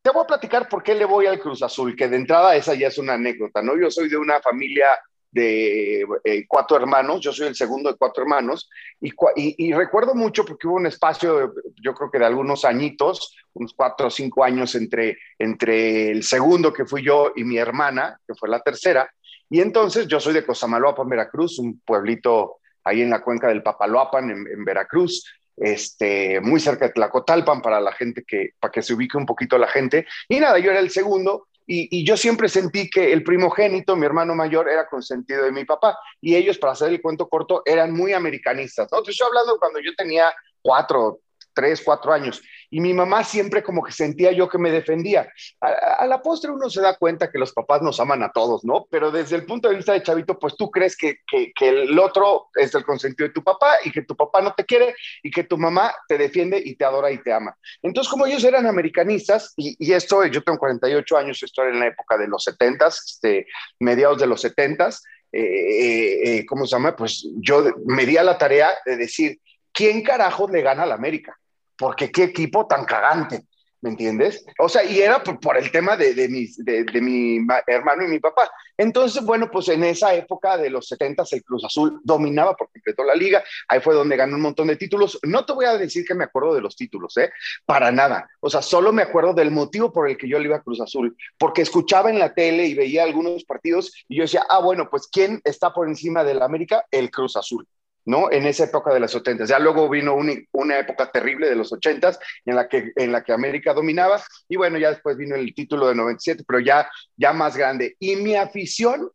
te 0.02 0.11
voy 0.11 0.22
a 0.22 0.26
platicar 0.26 0.69
por 0.69 0.82
qué 0.82 0.94
le 0.94 1.05
voy 1.05 1.26
al 1.26 1.38
Cruz 1.38 1.62
Azul, 1.62 1.96
que 1.96 2.08
de 2.08 2.17
entrada 2.17 2.56
esa 2.56 2.75
ya 2.75 2.88
es 2.88 2.99
una 2.99 3.14
anécdota, 3.14 3.62
¿no? 3.62 3.78
Yo 3.78 3.90
soy 3.90 4.08
de 4.08 4.17
una 4.17 4.40
familia 4.40 4.87
de 5.32 6.05
eh, 6.25 6.44
cuatro 6.49 6.76
hermanos, 6.76 7.20
yo 7.20 7.32
soy 7.32 7.46
el 7.46 7.55
segundo 7.55 7.90
de 7.90 7.96
cuatro 7.96 8.25
hermanos, 8.25 8.69
y, 9.00 9.12
y, 9.37 9.72
recuerdo 9.72 10.14
mucho 10.14 10.44
porque 10.44 10.67
hubo 10.67 10.76
un 10.76 10.87
espacio, 10.87 11.55
yo 11.81 11.94
creo 11.94 12.11
que 12.11 12.19
de 12.19 12.26
algunos 12.26 12.64
añitos, 12.64 13.37
unos 13.52 13.72
cuatro 13.75 14.08
o 14.08 14.11
cinco 14.11 14.43
años 14.43 14.75
entre, 14.75 15.19
entre 15.38 16.11
el 16.11 16.25
segundo 16.25 16.72
que 16.72 16.84
fui 16.84 17.05
yo 17.05 17.32
y 17.37 17.44
mi 17.44 17.58
hermana, 17.58 18.19
que 18.26 18.34
fue 18.34 18.49
la 18.49 18.61
tercera, 18.61 19.08
y 19.49 19.61
entonces 19.61 20.08
yo 20.08 20.19
soy 20.19 20.34
de 20.34 20.44
Cosamaloapan, 20.44 21.08
Veracruz, 21.08 21.58
un 21.58 21.81
pueblito 21.81 22.56
ahí 22.91 23.03
en 23.03 23.11
la 23.11 23.23
cuenca 23.23 23.49
del 23.49 23.63
Papaloapan, 23.63 24.31
en, 24.31 24.65
Veracruz, 24.65 25.25
este, 25.57 26.41
muy 26.41 26.61
cerca 26.61 26.87
de 26.87 26.93
Tlacotalpan 26.93 27.63
para 27.63 27.81
la 27.81 27.93
gente 27.93 28.25
que, 28.27 28.51
para 28.59 28.73
que 28.73 28.83
se 28.83 28.95
ubique 28.95 29.17
un 29.17 29.27
poquito 29.27 29.59
la 29.59 29.69
gente. 29.69 30.07
Y 30.29 30.41
nada, 30.41 30.59
yo 30.59 30.71
era 30.71 30.81
el 30.81 30.91
segundo 30.91 31.49
y, 31.73 32.05
yo 32.05 32.17
siempre 32.17 32.49
sentí 32.49 32.91
que 32.91 33.13
el 33.13 33.23
primogénito, 33.23 33.95
mi 33.95 34.05
hermano 34.05 34.35
mayor, 34.35 34.69
era 34.69 34.89
consentido 34.89 35.45
de 35.45 35.53
mi 35.53 35.65
papá. 35.65 35.97
Y 36.21 36.35
ellos, 36.35 36.59
para 36.59 36.73
hacer 36.73 36.89
el 36.89 37.01
cuento 37.01 37.29
corto, 37.29 37.63
eran 37.65 37.93
muy 37.93 38.13
americanistas. 38.13 38.89
¿no? 38.91 39.03
Te 39.05 39.13
estoy 39.13 39.29
hablando 39.29 39.57
cuando 39.57 39.79
yo 39.79 39.95
tenía 39.95 40.33
cuatro, 40.61 41.21
tres, 41.55 41.81
cuatro 41.85 42.13
años. 42.13 42.43
Y 42.70 42.81
mi 42.81 42.94
mamá 42.94 43.25
siempre 43.25 43.62
como 43.62 43.82
que 43.82 43.93
sentía 43.93 44.32
yo 44.32 44.49
que 44.49 44.58
me 44.58 44.70
defendía. 44.70 45.31
A, 45.61 46.06
la 46.06 46.22
postre 46.22 46.50
uno 46.50 46.70
se 46.70 46.81
da 46.81 46.96
cuenta 46.96 47.31
que 47.31 47.38
los 47.38 47.52
papás 47.52 47.82
nos 47.82 48.00
aman 48.00 48.22
a 48.22 48.32
todos, 48.32 48.64
¿no? 48.64 48.87
Pero 48.90 49.11
desde 49.11 49.37
el 49.37 49.44
punto 49.44 49.69
de 49.69 49.76
vista 49.76 49.93
de 49.93 50.02
chavito, 50.02 50.38
pues 50.38 50.56
tú 50.56 50.70
crees 50.70 50.96
que, 50.96 51.19
que, 51.26 51.52
el 51.69 51.99
otro 51.99 52.49
es 52.55 52.75
el 52.75 52.84
consentido 52.84 53.28
de 53.28 53.34
tu 53.34 53.43
papá 53.43 53.75
y 53.84 53.90
que 53.90 54.02
tu 54.02 54.17
papá 54.17 54.40
no 54.40 54.55
te 54.55 54.64
quiere 54.64 54.94
y 55.22 55.31
que 55.31 55.44
tu 55.44 55.58
mamá 55.58 55.93
te 56.08 56.17
defiende 56.17 56.61
y 56.64 56.76
te 56.76 56.84
adora 56.84 57.11
y 57.11 57.19
te 57.19 57.32
ama. 57.32 57.56
Entonces, 57.82 58.11
como 58.11 58.26
ellos 58.26 58.44
eran 58.44 58.67
americanistas, 58.67 59.52
y, 59.56 59.76
y 59.78 59.93
esto, 59.93 60.25
yo 60.26 60.43
tengo 60.43 60.58
48 60.58 61.17
años, 61.17 61.43
esto 61.43 61.62
era 61.62 61.72
en 61.72 61.81
la 61.81 61.87
época 61.88 62.17
de 62.17 62.28
los 62.28 62.44
70, 62.44 62.87
este, 62.87 63.46
mediados 63.78 64.19
de 64.19 64.26
los 64.26 64.40
70, 64.40 64.90
eh, 65.32 65.43
eh, 65.43 66.38
eh, 66.38 66.46
¿cómo 66.46 66.67
se 66.67 66.72
llama? 66.72 66.96
Pues 66.96 67.26
yo 67.37 67.64
me 67.87 68.05
di 68.05 68.17
a 68.17 68.25
la 68.25 68.37
tarea 68.37 68.70
de 68.84 68.96
decir, 68.96 69.40
¿quién 69.72 70.02
carajo 70.02 70.49
le 70.49 70.62
gana 70.62 70.82
al 70.82 70.93
América? 70.93 71.38
Porque 71.81 72.12
qué 72.12 72.25
equipo 72.25 72.67
tan 72.67 72.85
cagante, 72.85 73.44
¿me 73.81 73.88
entiendes? 73.88 74.44
O 74.59 74.69
sea, 74.69 74.85
y 74.85 75.00
era 75.00 75.25
por, 75.25 75.56
el 75.56 75.73
tema 75.73 75.97
de, 75.97 76.12
de, 76.12 76.29
mi, 76.29 77.38
hermano 77.67 78.05
y 78.05 78.09
mi 78.09 78.19
papá. 78.19 78.50
Entonces, 78.77 79.25
bueno, 79.25 79.50
pues 79.50 79.71
en 79.71 79.82
esa 79.85 80.15
época 80.15 80.59
de 80.59 80.69
los 80.69 80.87
70 80.88 81.25
el 81.32 81.43
Cruz 81.43 81.65
Azul 81.65 81.99
dominaba 82.05 82.55
por 82.55 82.71
completo 82.71 83.03
la 83.03 83.15
liga, 83.15 83.43
ahí 83.67 83.81
fue 83.81 83.94
donde 83.94 84.19
ganó 84.19 84.37
un 84.37 84.43
montón 84.43 84.69
de 84.69 84.77
títulos. 84.77 85.19
No 85.23 85.47
te 85.47 85.55
voy 85.55 85.65
a 85.65 85.79
decir 85.79 86.05
que 86.05 86.15
me 86.15 86.25
acuerdo 86.25 86.53
de 86.53 86.61
los 86.61 86.77
títulos, 86.77 87.17
¿eh? 87.17 87.32
Para 87.65 87.91
nada. 87.91 88.29
O 88.41 88.50
sea, 88.50 88.61
solo 88.61 88.93
me 88.93 89.00
acuerdo 89.00 89.32
del 89.32 89.50
motivo 89.50 89.91
por 89.91 90.06
el 90.06 90.19
que 90.19 90.29
yo 90.29 90.38
le 90.38 90.49
iba 90.49 90.56
a 90.56 90.62
Cruz 90.62 90.82
Azul, 90.82 91.17
porque 91.38 91.62
escuchaba 91.62 92.11
en 92.11 92.19
la 92.19 92.35
tele 92.35 92.67
y 92.67 92.75
veía 92.75 93.05
algunos 93.05 93.44
partidos 93.44 94.05
y 94.06 94.19
yo 94.19 94.25
decía, 94.25 94.44
ah, 94.50 94.61
bueno, 94.61 94.91
pues 94.91 95.09
¿quién 95.11 95.41
está 95.44 95.73
por 95.73 95.88
encima 95.88 96.25
del 96.25 96.43
América? 96.43 96.85
El 96.91 97.11
Cruz 97.11 97.37
Azul. 97.37 97.67
¿No? 98.05 98.31
En 98.31 98.47
esa 98.47 98.64
época 98.64 98.93
de 98.93 99.00
los 99.00 99.11
70. 99.11 99.44
Ya 99.44 99.58
luego 99.58 99.88
vino 99.88 100.14
una, 100.14 100.79
época 100.79 101.11
terrible 101.11 101.49
de 101.49 101.56
los 101.56 101.73
80 101.73 102.19
en 102.44 102.56
la 102.56 102.69
que 102.69 102.93
en 102.97 103.12
la 103.12 103.23
que 103.23 103.32
América 103.32 103.75
dominaba 103.75 104.23
y 104.49 104.56
bueno, 104.56 104.79
ya 104.79 104.91
después 104.91 105.17
vino 105.17 105.37
el 105.37 105.55
título 105.55 105.88
de 105.88 105.94
97, 105.94 106.44
pero 106.47 106.61
ya 106.61 106.91
ya 107.17 107.32
más 107.32 107.56
grande. 107.56 107.97
Y 107.99 108.17
mi 108.17 108.35
afición 108.37 109.11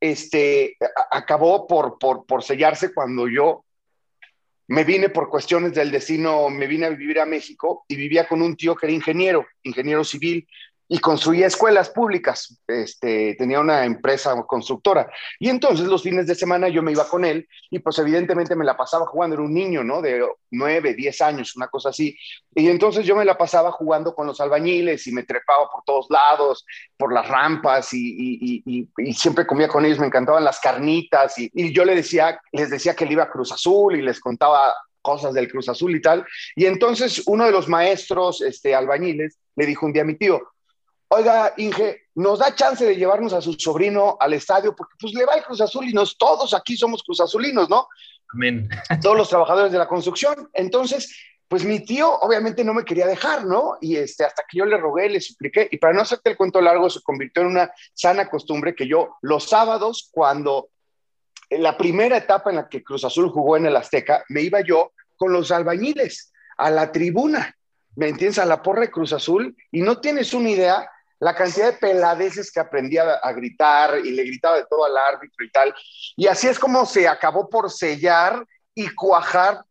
este 0.00 0.76
acabó 1.10 1.66
por, 1.66 1.98
por, 1.98 2.26
por 2.26 2.42
sellarse 2.42 2.92
cuando 2.92 3.28
yo 3.28 3.64
me 4.66 4.84
vine 4.84 5.10
por 5.10 5.28
cuestiones 5.28 5.74
del 5.74 5.90
destino, 5.90 6.48
me 6.48 6.66
vine 6.66 6.86
a 6.86 6.90
vivir 6.90 7.20
a 7.20 7.26
México 7.26 7.84
y 7.86 7.96
vivía 7.96 8.26
con 8.26 8.40
un 8.40 8.56
tío 8.56 8.74
que 8.74 8.86
era 8.86 8.94
ingeniero, 8.94 9.46
ingeniero 9.62 10.04
civil, 10.04 10.46
y 10.88 10.98
construía 10.98 11.46
escuelas 11.46 11.90
públicas. 11.90 12.60
Este, 12.66 13.34
tenía 13.36 13.60
una 13.60 13.84
empresa 13.84 14.34
constructora. 14.46 15.10
Y 15.38 15.48
entonces 15.48 15.86
los 15.86 16.02
fines 16.02 16.26
de 16.26 16.34
semana 16.34 16.68
yo 16.68 16.82
me 16.82 16.92
iba 16.92 17.08
con 17.08 17.24
él 17.24 17.48
y 17.70 17.78
pues 17.78 17.98
evidentemente 17.98 18.54
me 18.54 18.64
la 18.64 18.76
pasaba 18.76 19.06
jugando. 19.06 19.34
Era 19.34 19.44
un 19.44 19.54
niño, 19.54 19.82
¿no? 19.82 20.02
De 20.02 20.26
nueve, 20.50 20.94
diez 20.94 21.20
años, 21.20 21.56
una 21.56 21.68
cosa 21.68 21.88
así. 21.88 22.16
Y 22.54 22.68
entonces 22.68 23.06
yo 23.06 23.16
me 23.16 23.24
la 23.24 23.38
pasaba 23.38 23.72
jugando 23.72 24.14
con 24.14 24.26
los 24.26 24.40
albañiles 24.40 25.06
y 25.06 25.12
me 25.12 25.22
trepaba 25.22 25.70
por 25.70 25.84
todos 25.84 26.06
lados, 26.10 26.66
por 26.96 27.12
las 27.12 27.26
rampas 27.26 27.92
y, 27.92 28.62
y, 28.64 29.14
siempre 29.14 29.46
comía 29.46 29.68
con 29.68 29.84
ellos. 29.84 29.98
Me 29.98 30.06
encantaban 30.06 30.44
las 30.44 30.60
carnitas 30.60 31.38
y, 31.38 31.50
y 31.54 31.72
yo 31.72 31.84
le 31.84 31.94
decía, 31.94 32.40
les 32.52 32.70
decía 32.70 32.94
que 32.94 33.04
él 33.04 33.12
iba 33.12 33.24
a 33.24 33.30
Cruz 33.30 33.52
Azul 33.52 33.96
y 33.96 34.02
les 34.02 34.20
contaba 34.20 34.74
cosas 35.04 35.34
del 35.34 35.50
Cruz 35.50 35.68
Azul 35.68 35.94
y 35.94 36.00
tal. 36.00 36.26
Y 36.56 36.64
entonces 36.64 37.22
uno 37.26 37.44
de 37.44 37.52
los 37.52 37.68
maestros 37.68 38.40
este, 38.40 38.74
albañiles 38.74 39.38
le 39.54 39.66
dijo 39.66 39.86
un 39.86 39.92
día 39.92 40.02
a 40.02 40.06
mi 40.06 40.16
tío, 40.16 40.42
oiga, 41.14 41.54
Inge, 41.56 42.02
nos 42.14 42.38
da 42.38 42.54
chance 42.54 42.84
de 42.84 42.96
llevarnos 42.96 43.32
a 43.32 43.40
su 43.40 43.54
sobrino 43.54 44.16
al 44.20 44.34
estadio, 44.34 44.74
porque 44.74 44.94
pues 45.00 45.14
le 45.14 45.24
va 45.24 45.34
el 45.34 45.44
Cruz 45.44 45.60
Azul 45.60 45.88
y 45.88 45.92
nos 45.92 46.16
todos 46.16 46.54
aquí 46.54 46.76
somos 46.76 47.02
Cruz 47.02 47.20
Azulinos, 47.20 47.68
¿no? 47.68 47.88
Amén. 48.32 48.68
Todos 49.02 49.16
los 49.16 49.28
trabajadores 49.28 49.70
de 49.70 49.78
la 49.78 49.86
construcción. 49.86 50.50
Entonces, 50.52 51.16
pues 51.48 51.64
mi 51.64 51.80
tío 51.80 52.12
obviamente 52.20 52.64
no 52.64 52.74
me 52.74 52.84
quería 52.84 53.06
dejar, 53.06 53.44
¿no? 53.44 53.78
Y 53.80 53.96
este, 53.96 54.24
hasta 54.24 54.42
que 54.48 54.58
yo 54.58 54.64
le 54.64 54.76
rogué, 54.76 55.08
le 55.08 55.20
supliqué, 55.20 55.68
y 55.70 55.78
para 55.78 55.92
no 55.92 56.00
hacerte 56.00 56.30
el 56.30 56.36
cuento 56.36 56.60
largo, 56.60 56.90
se 56.90 57.00
convirtió 57.02 57.42
en 57.42 57.48
una 57.48 57.72
sana 57.92 58.28
costumbre 58.28 58.74
que 58.74 58.88
yo 58.88 59.16
los 59.22 59.48
sábados, 59.48 60.08
cuando 60.10 60.70
en 61.50 61.62
la 61.62 61.76
primera 61.76 62.16
etapa 62.16 62.50
en 62.50 62.56
la 62.56 62.68
que 62.68 62.82
Cruz 62.82 63.04
Azul 63.04 63.28
jugó 63.28 63.56
en 63.56 63.66
el 63.66 63.76
Azteca, 63.76 64.24
me 64.28 64.40
iba 64.40 64.60
yo 64.62 64.92
con 65.16 65.32
los 65.32 65.50
albañiles 65.52 66.32
a 66.56 66.70
la 66.70 66.90
tribuna, 66.90 67.56
¿me 67.94 68.08
entiendes? 68.08 68.38
A 68.38 68.46
la 68.46 68.62
porra 68.62 68.80
de 68.80 68.90
Cruz 68.90 69.12
Azul, 69.12 69.56
y 69.70 69.82
no 69.82 70.00
tienes 70.00 70.34
una 70.34 70.50
idea 70.50 70.90
la 71.24 71.34
cantidad 71.34 71.72
de 71.72 71.78
peladeces 71.78 72.52
que 72.52 72.60
aprendía 72.60 73.14
a 73.14 73.32
gritar 73.32 73.98
y 74.04 74.10
le 74.10 74.24
gritaba 74.24 74.58
de 74.58 74.66
todo 74.68 74.84
al 74.84 74.94
árbitro 74.94 75.42
y 75.42 75.50
tal. 75.50 75.74
Y 76.16 76.26
así 76.26 76.48
es 76.48 76.58
como 76.58 76.84
se 76.84 77.08
acabó 77.08 77.48
por 77.48 77.70
sellar 77.70 78.44
y 78.74 78.90
cuajar 78.90 79.64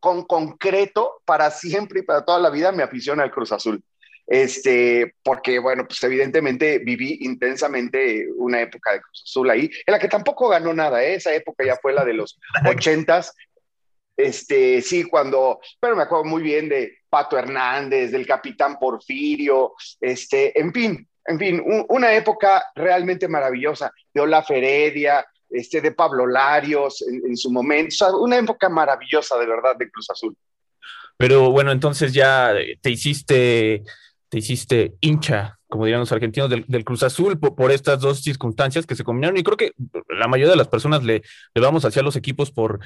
con 0.00 0.24
concreto 0.24 1.22
para 1.24 1.50
siempre 1.50 2.00
y 2.00 2.02
para 2.02 2.26
toda 2.26 2.38
la 2.38 2.50
vida 2.50 2.72
mi 2.72 2.82
afición 2.82 3.20
al 3.20 3.30
Cruz 3.30 3.52
Azul. 3.52 3.82
Este, 4.26 5.14
porque 5.22 5.58
bueno, 5.60 5.86
pues 5.86 6.02
evidentemente 6.02 6.78
viví 6.80 7.20
intensamente 7.22 8.26
una 8.36 8.60
época 8.60 8.92
de 8.92 9.00
Cruz 9.00 9.22
Azul 9.24 9.48
ahí, 9.48 9.70
en 9.86 9.92
la 9.92 9.98
que 9.98 10.08
tampoco 10.08 10.50
ganó 10.50 10.74
nada, 10.74 11.02
¿eh? 11.02 11.14
esa 11.14 11.32
época 11.32 11.64
ya 11.64 11.76
fue 11.80 11.94
la 11.94 12.04
de 12.04 12.12
los 12.12 12.38
ochentas, 12.68 13.34
este, 14.16 14.80
sí, 14.80 15.04
cuando, 15.04 15.60
pero 15.78 15.94
me 15.94 16.04
acuerdo 16.04 16.24
muy 16.24 16.42
bien 16.42 16.68
de 16.68 16.98
Pato 17.08 17.38
Hernández, 17.38 18.10
del 18.10 18.26
capitán 18.26 18.78
Porfirio, 18.78 19.74
este, 20.00 20.58
en 20.58 20.72
fin, 20.72 21.08
en 21.26 21.38
fin, 21.38 21.62
una 21.88 22.14
época 22.14 22.64
realmente 22.74 23.28
maravillosa 23.28 23.92
de 24.14 24.20
Olaf 24.20 24.50
Heredia, 24.50 25.26
este, 25.50 25.80
de 25.80 25.92
Pablo 25.92 26.26
Larios 26.26 27.02
en, 27.02 27.36
su 27.36 27.50
momento, 27.50 27.94
una 28.20 28.38
época 28.38 28.68
maravillosa 28.68 29.38
de 29.38 29.46
verdad 29.46 29.76
de 29.76 29.90
Cruz 29.90 30.10
Azul. 30.10 30.36
Pero 31.16 31.50
bueno, 31.50 31.72
entonces 31.72 32.12
ya 32.12 32.54
te 32.80 32.90
hiciste, 32.90 33.82
te 34.28 34.38
hiciste 34.38 34.94
hincha, 35.00 35.58
como 35.68 35.84
dirían 35.84 36.00
los 36.00 36.12
argentinos, 36.12 36.50
del, 36.50 36.84
Cruz 36.84 37.02
Azul 37.02 37.38
por, 37.38 37.72
estas 37.72 38.00
dos 38.00 38.20
circunstancias 38.20 38.86
que 38.86 38.94
se 38.94 39.04
combinaron. 39.04 39.36
Y 39.36 39.42
creo 39.42 39.56
que 39.56 39.72
la 40.08 40.28
mayoría 40.28 40.50
de 40.50 40.56
las 40.56 40.68
personas 40.68 41.02
le, 41.04 41.22
le 41.54 41.60
vamos 41.60 41.84
hacia 41.84 42.02
los 42.02 42.16
equipos 42.16 42.50
por 42.50 42.80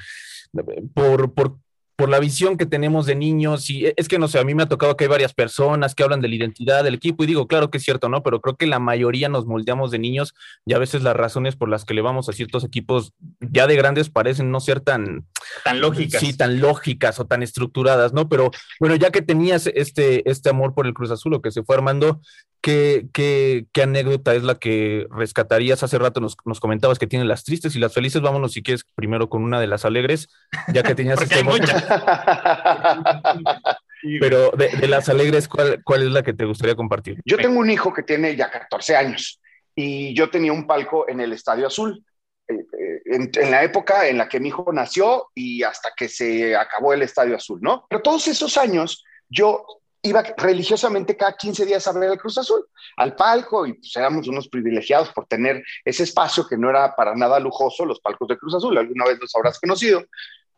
por, 0.93 1.33
por, 1.33 1.57
por 2.01 2.09
la 2.09 2.19
visión 2.19 2.57
que 2.57 2.65
tenemos 2.65 3.05
de 3.05 3.13
niños, 3.13 3.69
y 3.69 3.85
es 3.95 4.07
que 4.07 4.17
no 4.17 4.27
sé, 4.27 4.39
a 4.39 4.43
mí 4.43 4.55
me 4.55 4.63
ha 4.63 4.65
tocado 4.65 4.97
que 4.97 5.03
hay 5.03 5.07
varias 5.07 5.35
personas 5.35 5.93
que 5.93 6.01
hablan 6.01 6.19
de 6.19 6.29
la 6.29 6.33
identidad 6.33 6.83
del 6.83 6.95
equipo, 6.95 7.23
y 7.23 7.27
digo, 7.27 7.45
claro 7.45 7.69
que 7.69 7.77
es 7.77 7.83
cierto, 7.83 8.09
¿no? 8.09 8.23
Pero 8.23 8.41
creo 8.41 8.55
que 8.55 8.65
la 8.65 8.79
mayoría 8.79 9.29
nos 9.29 9.45
moldeamos 9.45 9.91
de 9.91 9.99
niños, 9.99 10.33
y 10.65 10.73
a 10.73 10.79
veces 10.79 11.03
las 11.03 11.15
razones 11.15 11.55
por 11.55 11.69
las 11.69 11.85
que 11.85 11.93
le 11.93 12.01
vamos 12.01 12.27
a 12.27 12.33
ciertos 12.33 12.63
equipos 12.63 13.13
ya 13.39 13.67
de 13.67 13.75
grandes 13.75 14.09
parecen 14.09 14.49
no 14.49 14.59
ser 14.61 14.79
tan... 14.79 15.27
Tan 15.63 15.79
lógicas. 15.79 16.19
Sí, 16.19 16.35
tan 16.35 16.59
lógicas 16.59 17.19
o 17.19 17.27
tan 17.27 17.43
estructuradas, 17.43 18.13
¿no? 18.13 18.27
Pero 18.29 18.49
bueno, 18.79 18.95
ya 18.95 19.11
que 19.11 19.21
tenías 19.21 19.67
este, 19.67 20.27
este 20.27 20.49
amor 20.49 20.73
por 20.73 20.87
el 20.87 20.95
Cruz 20.95 21.11
Azul, 21.11 21.35
o 21.35 21.41
que 21.43 21.51
se 21.51 21.61
fue 21.61 21.75
armando, 21.75 22.19
¿Qué, 22.61 23.07
qué, 23.11 23.65
qué, 23.73 23.81
anécdota 23.81 24.35
es 24.35 24.43
la 24.43 24.59
que 24.59 25.07
rescatarías? 25.09 25.81
Hace 25.81 25.97
rato 25.97 26.21
nos, 26.21 26.37
nos, 26.45 26.59
comentabas 26.59 26.99
que 26.99 27.07
tiene 27.07 27.25
las 27.25 27.43
tristes 27.43 27.75
y 27.75 27.79
las 27.79 27.93
felices. 27.93 28.21
Vámonos, 28.21 28.53
si 28.53 28.61
quieres, 28.61 28.85
primero 28.93 29.29
con 29.29 29.43
una 29.43 29.59
de 29.59 29.65
las 29.65 29.83
alegres, 29.83 30.29
ya 30.71 30.83
que 30.83 30.93
tenías... 30.93 31.19
este 31.21 31.43
Pero 34.19 34.51
de, 34.51 34.87
las 34.87 35.09
alegres, 35.09 35.47
¿cuál, 35.47 35.81
¿cuál 35.83 36.03
es 36.03 36.09
la 36.09 36.23
que 36.23 36.33
te 36.33 36.45
gustaría 36.45 36.75
compartir? 36.75 37.19
Yo 37.25 37.37
tengo 37.37 37.59
un 37.59 37.69
hijo 37.69 37.93
que 37.93 38.03
tiene 38.03 38.35
ya 38.35 38.49
14 38.49 38.95
años 38.95 39.41
y 39.75 40.15
yo 40.15 40.29
tenía 40.29 40.53
un 40.53 40.67
palco 40.67 41.07
en 41.09 41.19
el 41.19 41.33
Estadio 41.33 41.67
Azul. 41.67 42.03
Eh, 42.47 42.53
eh, 42.53 43.01
en, 43.05 43.31
en, 43.33 43.51
la 43.51 43.63
época 43.63 44.07
en 44.07 44.17
la 44.17 44.27
que 44.27 44.39
mi 44.39 44.49
hijo 44.49 44.71
nació 44.73 45.27
y 45.33 45.63
hasta 45.63 45.91
que 45.95 46.09
se 46.09 46.55
acabó 46.55 46.93
el 46.93 47.01
Estadio 47.01 47.35
Azul, 47.35 47.59
¿no? 47.61 47.85
Pero 47.89 48.01
todos 48.01 48.27
esos 48.27 48.57
años 48.57 49.03
yo 49.29 49.65
iba 50.03 50.23
religiosamente 50.37 51.15
cada 51.15 51.35
15 51.35 51.65
días 51.65 51.87
a 51.87 51.91
ver 51.93 52.11
el 52.11 52.17
Cruz 52.17 52.37
Azul, 52.37 52.65
al 52.97 53.15
palco, 53.15 53.65
y 53.65 53.73
pues 53.73 53.95
éramos 53.95 54.27
unos 54.27 54.47
privilegiados 54.47 55.09
por 55.09 55.27
tener 55.27 55.63
ese 55.85 56.03
espacio 56.03 56.47
que 56.47 56.57
no 56.57 56.69
era 56.69 56.95
para 56.95 57.15
nada 57.15 57.39
lujoso, 57.39 57.85
los 57.85 57.99
palcos 57.99 58.27
de 58.27 58.37
Cruz 58.37 58.55
Azul, 58.55 58.77
alguna 58.77 59.05
vez 59.05 59.19
los 59.19 59.35
habrás 59.35 59.59
conocido. 59.59 60.03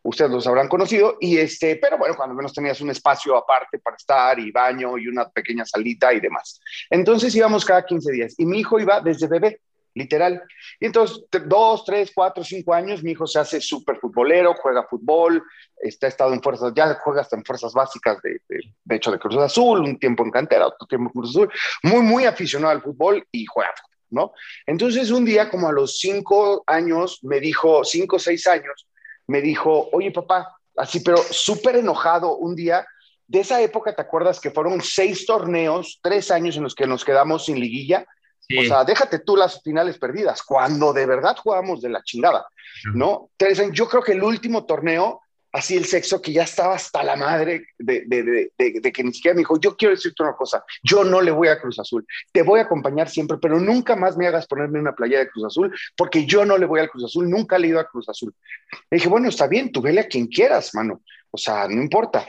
ustedes 0.06 0.30
los 0.30 0.46
habrán 0.46 0.68
conocido, 0.68 1.16
y 1.18 1.38
este, 1.38 1.76
pero 1.76 1.96
bueno, 1.96 2.14
cuando 2.14 2.34
menos 2.34 2.52
tenías 2.52 2.78
un 2.82 2.90
espacio 2.90 3.36
aparte 3.36 3.78
para 3.78 3.96
estar 3.96 4.38
y 4.38 4.50
baño 4.50 4.98
y 4.98 5.08
una 5.08 5.30
pequeña 5.30 5.64
salita 5.64 6.12
y 6.12 6.20
demás. 6.20 6.60
Entonces 6.90 7.34
íbamos 7.34 7.64
cada 7.64 7.86
15 7.86 8.12
días 8.12 8.34
y 8.36 8.44
mi 8.44 8.58
hijo 8.58 8.78
iba 8.78 9.00
desde 9.00 9.28
bebé, 9.28 9.60
literal. 9.94 10.42
Y 10.80 10.86
entonces, 10.86 11.24
dos, 11.46 11.84
tres, 11.84 12.12
cuatro, 12.14 12.44
cinco 12.44 12.74
años, 12.74 13.02
mi 13.02 13.12
hijo 13.12 13.26
se 13.26 13.38
hace 13.38 13.60
súper 13.60 13.98
futbolero, 13.98 14.54
juega 14.54 14.86
fútbol, 14.86 15.42
está 15.76 16.08
estado 16.08 16.32
en 16.32 16.42
fuerzas, 16.42 16.72
ya 16.74 16.94
juega 17.02 17.22
hasta 17.22 17.36
en 17.36 17.44
fuerzas 17.44 17.72
básicas, 17.72 18.20
de, 18.22 18.40
de, 18.48 18.96
hecho, 18.96 19.10
de 19.10 19.18
Cruz 19.18 19.36
Azul, 19.36 19.80
un 19.80 19.98
tiempo 19.98 20.24
en 20.24 20.30
cantera, 20.30 20.66
otro 20.66 20.86
tiempo 20.86 21.10
en 21.14 21.20
Cruz 21.20 21.30
Azul, 21.30 21.52
muy, 21.82 22.02
muy 22.02 22.24
aficionado 22.26 22.72
al 22.72 22.82
fútbol 22.82 23.26
y 23.32 23.46
juega 23.46 23.72
¿no? 24.10 24.32
Entonces, 24.66 25.10
un 25.10 25.24
día, 25.24 25.50
como 25.50 25.68
a 25.68 25.72
los 25.72 25.98
cinco 25.98 26.62
años, 26.66 27.18
me 27.22 27.40
dijo, 27.40 27.84
cinco 27.84 28.18
seis 28.18 28.46
años, 28.46 28.86
me 29.26 29.40
dijo, 29.40 29.88
oye 29.92 30.12
papá, 30.12 30.56
así, 30.76 31.00
pero 31.00 31.16
súper 31.18 31.76
enojado 31.76 32.36
un 32.36 32.54
día, 32.54 32.86
de 33.26 33.40
esa 33.40 33.60
época, 33.60 33.94
¿te 33.94 34.02
acuerdas 34.02 34.38
que 34.38 34.50
fueron 34.50 34.80
seis 34.82 35.26
torneos, 35.26 35.98
tres 36.02 36.30
años 36.30 36.56
en 36.56 36.62
los 36.62 36.74
que 36.74 36.86
nos 36.86 37.04
quedamos 37.04 37.46
sin 37.46 37.58
liguilla? 37.58 38.06
O 38.58 38.62
sea, 38.64 38.84
déjate 38.84 39.20
tú 39.20 39.36
las 39.36 39.62
finales 39.62 39.98
perdidas, 39.98 40.42
cuando 40.42 40.92
de 40.92 41.06
verdad 41.06 41.36
jugábamos 41.36 41.80
de 41.80 41.88
la 41.88 42.02
chingada, 42.02 42.46
¿no? 42.94 43.30
Yo 43.72 43.88
creo 43.88 44.02
que 44.02 44.12
el 44.12 44.22
último 44.22 44.66
torneo, 44.66 45.22
así 45.50 45.76
el 45.76 45.86
sexo 45.86 46.20
que 46.20 46.32
ya 46.32 46.42
estaba 46.42 46.74
hasta 46.74 47.02
la 47.02 47.16
madre 47.16 47.68
de, 47.78 48.04
de, 48.06 48.22
de, 48.22 48.50
de, 48.58 48.92
que 48.92 49.02
ni 49.02 49.14
siquiera 49.14 49.34
me 49.34 49.40
dijo, 49.40 49.58
yo 49.58 49.76
quiero 49.76 49.94
decirte 49.94 50.22
una 50.22 50.34
cosa, 50.34 50.62
yo 50.82 51.04
no 51.04 51.22
le 51.22 51.30
voy 51.30 51.48
a 51.48 51.58
Cruz 51.58 51.78
Azul, 51.78 52.06
te 52.32 52.42
voy 52.42 52.60
a 52.60 52.64
acompañar 52.64 53.08
siempre, 53.08 53.38
pero 53.40 53.58
nunca 53.58 53.96
más 53.96 54.16
me 54.16 54.26
hagas 54.26 54.46
ponerme 54.46 54.78
una 54.78 54.94
playa 54.94 55.20
de 55.20 55.28
Cruz 55.28 55.46
Azul, 55.46 55.74
porque 55.96 56.26
yo 56.26 56.44
no 56.44 56.58
le 56.58 56.66
voy 56.66 56.80
al 56.80 56.90
Cruz 56.90 57.04
Azul, 57.04 57.30
nunca 57.30 57.58
le 57.58 57.68
he 57.68 57.70
ido 57.70 57.80
a 57.80 57.88
Cruz 57.88 58.08
Azul. 58.08 58.34
Le 58.90 58.96
dije, 58.96 59.08
bueno, 59.08 59.28
está 59.28 59.46
bien, 59.46 59.72
tú 59.72 59.80
vele 59.80 60.00
a 60.00 60.08
quien 60.08 60.26
quieras, 60.26 60.74
mano, 60.74 61.00
o 61.30 61.38
sea, 61.38 61.66
no 61.68 61.80
importa. 61.80 62.28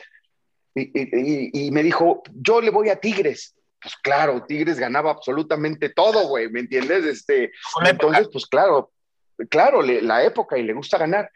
Y, 0.78 1.68
y 1.68 1.72
me 1.72 1.84
dijo, 1.84 2.22
yo 2.34 2.62
le 2.62 2.70
voy 2.70 2.90
a 2.90 3.00
Tigres 3.00 3.56
pues 3.86 3.96
claro, 3.98 4.44
Tigres 4.48 4.80
ganaba 4.80 5.12
absolutamente 5.12 5.90
todo, 5.90 6.28
güey, 6.28 6.50
¿me 6.50 6.62
entiendes? 6.62 7.06
Este, 7.06 7.52
entonces, 7.86 8.28
pues 8.34 8.48
claro, 8.48 8.92
claro, 9.48 9.84
la 9.84 10.24
época 10.24 10.58
y 10.58 10.64
le 10.64 10.74
gusta 10.74 10.98
ganar. 10.98 11.30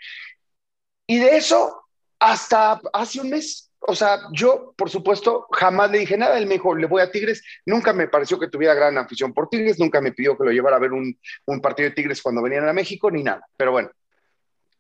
Y 1.06 1.20
de 1.20 1.38
eso 1.38 1.84
hasta 2.18 2.82
hace 2.92 3.22
un 3.22 3.30
mes, 3.30 3.72
o 3.82 3.94
sea, 3.94 4.22
yo, 4.32 4.74
por 4.76 4.90
supuesto, 4.90 5.46
jamás 5.52 5.92
le 5.92 6.00
dije 6.00 6.18
nada. 6.18 6.40
Él 6.40 6.48
me 6.48 6.56
dijo, 6.56 6.74
le 6.74 6.88
voy 6.88 7.04
a 7.04 7.12
Tigres. 7.12 7.44
Nunca 7.68 7.94
me 7.94 8.08
pareció 8.08 8.40
que 8.40 8.48
tuviera 8.48 8.74
gran 8.74 8.98
afición 8.98 9.32
por 9.32 9.48
Tigres. 9.48 9.78
Nunca 9.78 10.02
me 10.02 10.12
pidió 10.12 10.36
que 10.36 10.46
lo 10.46 10.52
llevara 10.52 10.78
a 10.78 10.80
ver 10.80 10.92
un, 10.92 11.20
un, 11.46 11.62
partido 11.62 11.90
de 11.90 11.96
Tigres 11.96 12.24
cuando 12.24 12.42
venían 12.42 12.68
a 12.68 12.74
México, 12.74 13.12
ni 13.12 13.22
nada. 13.22 13.46
Pero 13.56 13.74
bueno. 13.74 13.92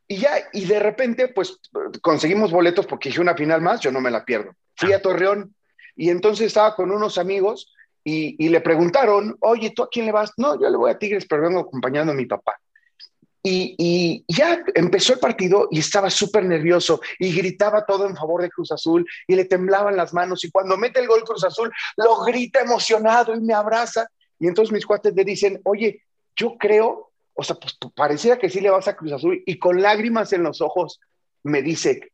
Y 0.08 0.18
ya, 0.18 0.32
y 0.54 0.66
de 0.66 0.80
repente, 0.80 1.28
pues 1.28 1.60
conseguimos 2.02 2.52
boletos 2.52 2.88
porque 2.88 3.10
dije 3.10 3.22
una 3.22 3.36
final 3.36 3.62
más, 3.62 3.80
yo 3.80 3.92
no 3.92 4.02
me 4.02 4.10
la 4.10 4.26
pierdo. 4.26 4.56
Fui 4.76 4.92
a 4.92 5.04
Torreón, 5.04 5.54
y 6.00 6.10
entonces 6.10 6.48
estaba 6.48 6.76
con 6.76 6.92
unos 6.92 7.18
amigos 7.18 7.74
y, 8.06 8.48
le 8.48 8.62
preguntaron, 8.62 9.36
oye, 9.42 9.72
¿tú 9.72 9.84
a 9.84 9.90
quién 9.90 10.06
le 10.06 10.14
vas? 10.14 10.32
No, 10.38 10.60
yo 10.60 10.70
le 10.70 10.78
voy 10.78 10.90
a 10.90 10.98
Tigres, 10.98 11.26
pero 11.30 11.44
vengo 11.44 11.60
acompañando 11.60 12.14
a 12.14 12.16
mi 12.16 12.26
papá. 12.26 12.58
Y, 13.44 14.24
ya 14.30 14.64
empezó 14.76 15.14
el 15.14 15.20
partido 15.20 15.68
y 15.70 15.80
estaba 15.80 16.10
súper 16.10 16.46
nervioso 16.46 17.02
y 17.20 17.36
gritaba 17.36 17.86
todo 17.86 18.08
en 18.08 18.16
favor 18.16 18.42
de 18.42 18.50
Cruz 18.50 18.72
Azul 18.72 19.06
y 19.28 19.36
le 19.36 19.44
temblaban 19.44 19.98
las 19.98 20.14
manos 20.14 20.44
y 20.46 20.52
cuando 20.52 20.78
mete 20.78 21.02
el 21.02 21.08
gol 21.08 21.24
Cruz 21.24 21.44
Azul 21.44 21.70
lo 21.98 22.22
grita 22.24 22.62
emocionado 22.62 23.36
y 23.36 23.42
me 23.42 23.54
abraza 23.54 24.08
y 24.40 24.48
entonces 24.48 24.72
mis 24.72 24.86
cuates 24.86 25.14
le 25.14 25.26
dicen, 25.26 25.60
oye, 25.66 26.04
yo 26.34 26.58
creo, 26.58 27.12
o 27.34 27.44
sea, 27.44 27.58
pues 27.58 27.78
pareciera 27.94 28.40
que 28.40 28.50
sí 28.50 28.62
le 28.62 28.70
vas 28.70 28.88
a 28.88 28.96
Cruz 28.96 29.12
Azul 29.12 29.44
y 29.46 29.60
con 29.60 29.82
lágrimas 29.82 30.32
en 30.32 30.44
los 30.44 30.62
ojos 30.62 31.02
me 31.44 31.62
dice, 31.62 32.14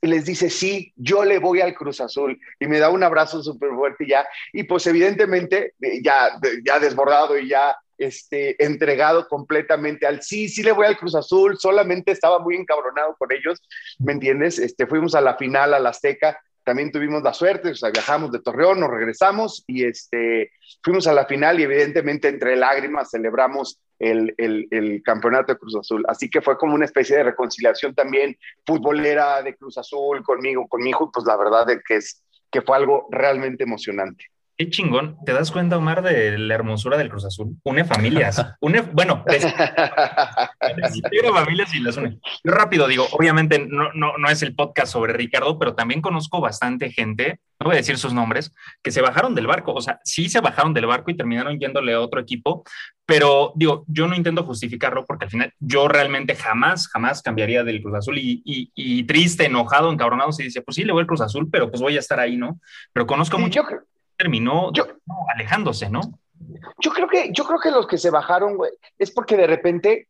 y 0.00 0.06
les 0.06 0.24
dice, 0.24 0.50
sí, 0.50 0.92
yo 0.96 1.24
le 1.24 1.38
voy 1.38 1.60
al 1.60 1.74
Cruz 1.74 2.00
Azul 2.00 2.38
y 2.58 2.66
me 2.66 2.78
da 2.78 2.90
un 2.90 3.02
abrazo 3.02 3.42
súper 3.42 3.70
fuerte 3.70 4.06
ya. 4.06 4.26
Y 4.52 4.64
pues 4.64 4.86
evidentemente 4.86 5.74
eh, 5.80 6.00
ya, 6.02 6.38
ya 6.64 6.78
desbordado 6.78 7.38
y 7.38 7.48
ya 7.48 7.76
este, 7.98 8.62
entregado 8.64 9.28
completamente 9.28 10.06
al 10.06 10.22
sí, 10.22 10.48
sí 10.48 10.62
le 10.62 10.72
voy 10.72 10.86
al 10.86 10.96
Cruz 10.96 11.14
Azul, 11.14 11.58
solamente 11.58 12.12
estaba 12.12 12.38
muy 12.38 12.56
encabronado 12.56 13.14
con 13.18 13.30
ellos, 13.30 13.60
¿me 13.98 14.12
entiendes? 14.12 14.58
Este, 14.58 14.86
fuimos 14.86 15.14
a 15.14 15.20
la 15.20 15.36
final, 15.36 15.74
a 15.74 15.78
la 15.78 15.90
Azteca, 15.90 16.40
también 16.64 16.92
tuvimos 16.92 17.22
la 17.22 17.32
suerte, 17.32 17.70
o 17.70 17.74
sea, 17.74 17.90
viajamos 17.90 18.32
de 18.32 18.40
Torreón, 18.40 18.80
nos 18.80 18.90
regresamos 18.90 19.64
y 19.66 19.84
este, 19.84 20.52
fuimos 20.82 21.06
a 21.06 21.12
la 21.12 21.26
final 21.26 21.58
y 21.58 21.64
evidentemente 21.64 22.28
entre 22.28 22.56
lágrimas 22.56 23.10
celebramos 23.10 23.80
el, 23.98 24.34
el, 24.38 25.02
campeonato 25.04 25.52
de 25.52 25.58
Cruz 25.58 25.76
Azul. 25.76 26.04
Así 26.08 26.30
que 26.30 26.40
fue 26.40 26.56
como 26.56 26.74
una 26.74 26.86
especie 26.86 27.16
de 27.16 27.24
reconciliación 27.24 27.94
también 27.94 28.36
futbolera 28.64 29.42
de 29.42 29.54
Cruz 29.56 29.76
Azul 29.78 30.22
conmigo, 30.22 30.66
con 30.68 30.82
mi 30.82 30.90
hijo, 30.90 31.10
pues 31.12 31.26
la 31.26 31.36
verdad 31.36 31.68
es 31.70 31.82
que, 31.86 31.96
es, 31.96 32.22
que 32.50 32.62
fue 32.62 32.76
algo 32.76 33.08
realmente 33.10 33.64
emocionante. 33.64 34.24
Qué 34.56 34.68
chingón. 34.68 35.16
¿Te 35.24 35.32
das 35.32 35.50
cuenta, 35.50 35.78
Omar, 35.78 36.02
de 36.02 36.36
la 36.36 36.54
hermosura 36.54 36.98
del 36.98 37.08
Cruz 37.08 37.24
Azul? 37.24 37.56
Une 37.62 37.84
familias. 37.84 38.44
Une, 38.60 38.82
bueno, 38.82 39.24
es, 39.26 39.46
familias 41.34 41.74
y 41.74 41.80
las 41.80 41.96
une. 41.96 42.18
Yo 42.44 42.52
rápido 42.52 42.86
digo, 42.86 43.06
obviamente 43.12 43.58
no, 43.58 43.92
no, 43.94 44.16
no 44.18 44.28
es 44.28 44.42
el 44.42 44.54
podcast 44.54 44.92
sobre 44.92 45.12
Ricardo, 45.12 45.58
pero 45.58 45.74
también 45.74 46.00
conozco 46.00 46.40
bastante 46.40 46.90
gente, 46.90 47.40
no 47.58 47.66
voy 47.66 47.74
a 47.74 47.78
decir 47.78 47.98
sus 47.98 48.12
nombres, 48.12 48.52
que 48.82 48.90
se 48.90 49.00
bajaron 49.00 49.34
del 49.34 49.46
barco. 49.46 49.72
O 49.72 49.80
sea, 49.80 50.00
sí 50.04 50.28
se 50.28 50.40
bajaron 50.40 50.74
del 50.74 50.86
barco 50.86 51.10
y 51.10 51.16
terminaron 51.16 51.58
yéndole 51.58 51.94
a 51.94 52.00
otro 52.00 52.20
equipo, 52.20 52.64
pero 53.06 53.52
digo, 53.54 53.84
yo 53.88 54.06
no 54.06 54.14
intento 54.14 54.44
justificarlo 54.44 55.04
porque 55.04 55.24
al 55.24 55.30
final 55.30 55.52
yo 55.58 55.88
realmente 55.88 56.34
jamás, 56.34 56.88
jamás 56.88 57.22
cambiaría 57.22 57.64
del 57.64 57.82
Cruz 57.82 57.96
Azul 57.96 58.18
y, 58.18 58.42
y, 58.44 59.02
triste, 59.04 59.46
enojado, 59.46 59.92
encabronado, 59.92 60.32
si 60.32 60.44
dice, 60.44 60.62
pues 60.62 60.76
sí, 60.76 60.84
le 60.84 60.92
voy 60.92 61.00
al 61.00 61.06
Cruz 61.06 61.20
Azul, 61.20 61.48
pero 61.50 61.70
pues 61.70 61.82
voy 61.82 61.96
a 61.96 62.00
estar 62.00 62.20
ahí, 62.20 62.36
¿no? 62.36 62.60
Pero 62.92 63.06
conozco 63.06 63.38
mucho 63.38 63.64
terminó 64.20 64.70
alejándose, 65.34 65.88
¿no? 65.88 66.00
Yo 66.78 66.92
creo 66.92 67.08
que, 67.08 67.30
yo 67.32 67.44
creo 67.44 67.58
que 67.58 67.70
los 67.70 67.86
que 67.86 67.96
se 67.96 68.10
bajaron, 68.10 68.56
güey, 68.56 68.70
es 68.98 69.10
porque 69.10 69.36
de 69.36 69.46
repente 69.46 70.08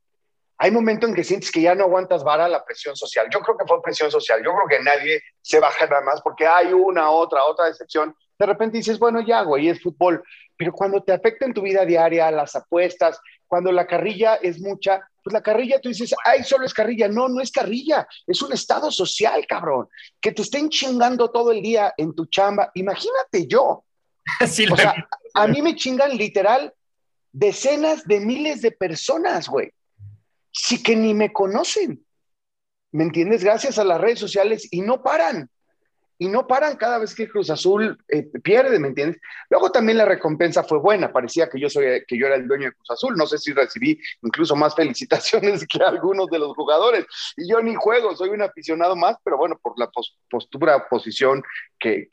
hay 0.62 0.70
momentos 0.70 1.08
en 1.08 1.14
que 1.14 1.24
sientes 1.24 1.50
que 1.50 1.62
ya 1.62 1.74
no 1.74 1.84
aguantas 1.84 2.22
vara 2.22 2.46
la 2.46 2.62
presión 2.62 2.94
social. 2.94 3.26
Yo 3.32 3.40
creo 3.40 3.56
que 3.56 3.64
fue 3.66 3.80
presión 3.80 4.10
social. 4.10 4.42
Yo 4.44 4.52
creo 4.52 4.68
que 4.68 4.84
nadie 4.84 5.22
se 5.40 5.58
baja 5.58 5.86
nada 5.86 6.02
más 6.02 6.20
porque 6.20 6.46
hay 6.46 6.74
una, 6.74 7.10
otra, 7.10 7.46
otra 7.46 7.64
decepción. 7.64 8.14
De 8.38 8.44
repente 8.44 8.76
dices, 8.76 8.98
bueno, 8.98 9.22
ya, 9.22 9.40
güey, 9.40 9.70
es 9.70 9.82
fútbol. 9.82 10.22
Pero 10.58 10.72
cuando 10.72 11.02
te 11.02 11.14
afecta 11.14 11.46
en 11.46 11.54
tu 11.54 11.62
vida 11.62 11.86
diaria, 11.86 12.30
las 12.30 12.54
apuestas, 12.54 13.18
cuando 13.46 13.72
la 13.72 13.86
carrilla 13.86 14.34
es 14.34 14.60
mucha, 14.60 15.00
pues 15.24 15.32
la 15.32 15.42
carrilla 15.42 15.80
tú 15.80 15.88
dices, 15.88 16.14
ay, 16.26 16.44
solo 16.44 16.66
es 16.66 16.74
carrilla. 16.74 17.08
No, 17.08 17.26
no 17.30 17.40
es 17.40 17.50
carrilla, 17.50 18.06
es 18.26 18.42
un 18.42 18.52
estado 18.52 18.90
social, 18.90 19.46
cabrón. 19.46 19.88
Que 20.20 20.32
te 20.32 20.42
estén 20.42 20.68
chingando 20.68 21.30
todo 21.30 21.52
el 21.52 21.62
día 21.62 21.94
en 21.96 22.14
tu 22.14 22.26
chamba. 22.26 22.70
Imagínate 22.74 23.46
yo, 23.46 23.82
o 24.42 24.46
sea, 24.76 25.08
a 25.32 25.46
mí 25.46 25.62
me 25.62 25.74
chingan 25.74 26.18
literal 26.18 26.74
decenas 27.32 28.04
de 28.04 28.20
miles 28.20 28.60
de 28.60 28.72
personas, 28.72 29.48
güey. 29.48 29.72
Sí 30.52 30.82
que 30.82 30.96
ni 30.96 31.14
me 31.14 31.32
conocen. 31.32 32.04
¿Me 32.92 33.04
entiendes? 33.04 33.44
Gracias 33.44 33.78
a 33.78 33.84
las 33.84 34.00
redes 34.00 34.18
sociales 34.18 34.68
y 34.70 34.80
no 34.80 35.02
paran 35.02 35.48
y 36.20 36.28
no 36.28 36.46
paran 36.46 36.76
cada 36.76 36.98
vez 36.98 37.14
que 37.14 37.26
Cruz 37.26 37.48
Azul 37.48 37.98
eh, 38.06 38.24
pierde, 38.42 38.78
¿me 38.78 38.88
entiendes? 38.88 39.18
Luego 39.48 39.72
también 39.72 39.96
la 39.96 40.04
recompensa 40.04 40.62
fue 40.62 40.78
buena, 40.78 41.10
parecía 41.10 41.48
que 41.48 41.58
yo, 41.58 41.70
soy, 41.70 42.04
que 42.06 42.18
yo 42.18 42.26
era 42.26 42.36
el 42.36 42.46
dueño 42.46 42.66
de 42.66 42.72
Cruz 42.72 42.90
Azul, 42.90 43.16
no 43.16 43.26
sé 43.26 43.38
si 43.38 43.54
recibí 43.54 43.98
incluso 44.20 44.54
más 44.54 44.74
felicitaciones 44.76 45.66
que 45.66 45.82
algunos 45.82 46.26
de 46.26 46.38
los 46.38 46.54
jugadores, 46.54 47.06
y 47.38 47.50
yo 47.50 47.62
ni 47.62 47.74
juego, 47.74 48.14
soy 48.14 48.28
un 48.28 48.42
aficionado 48.42 48.96
más, 48.96 49.16
pero 49.24 49.38
bueno, 49.38 49.58
por 49.62 49.78
la 49.78 49.90
postura, 50.28 50.86
posición 50.90 51.42
que, 51.78 52.08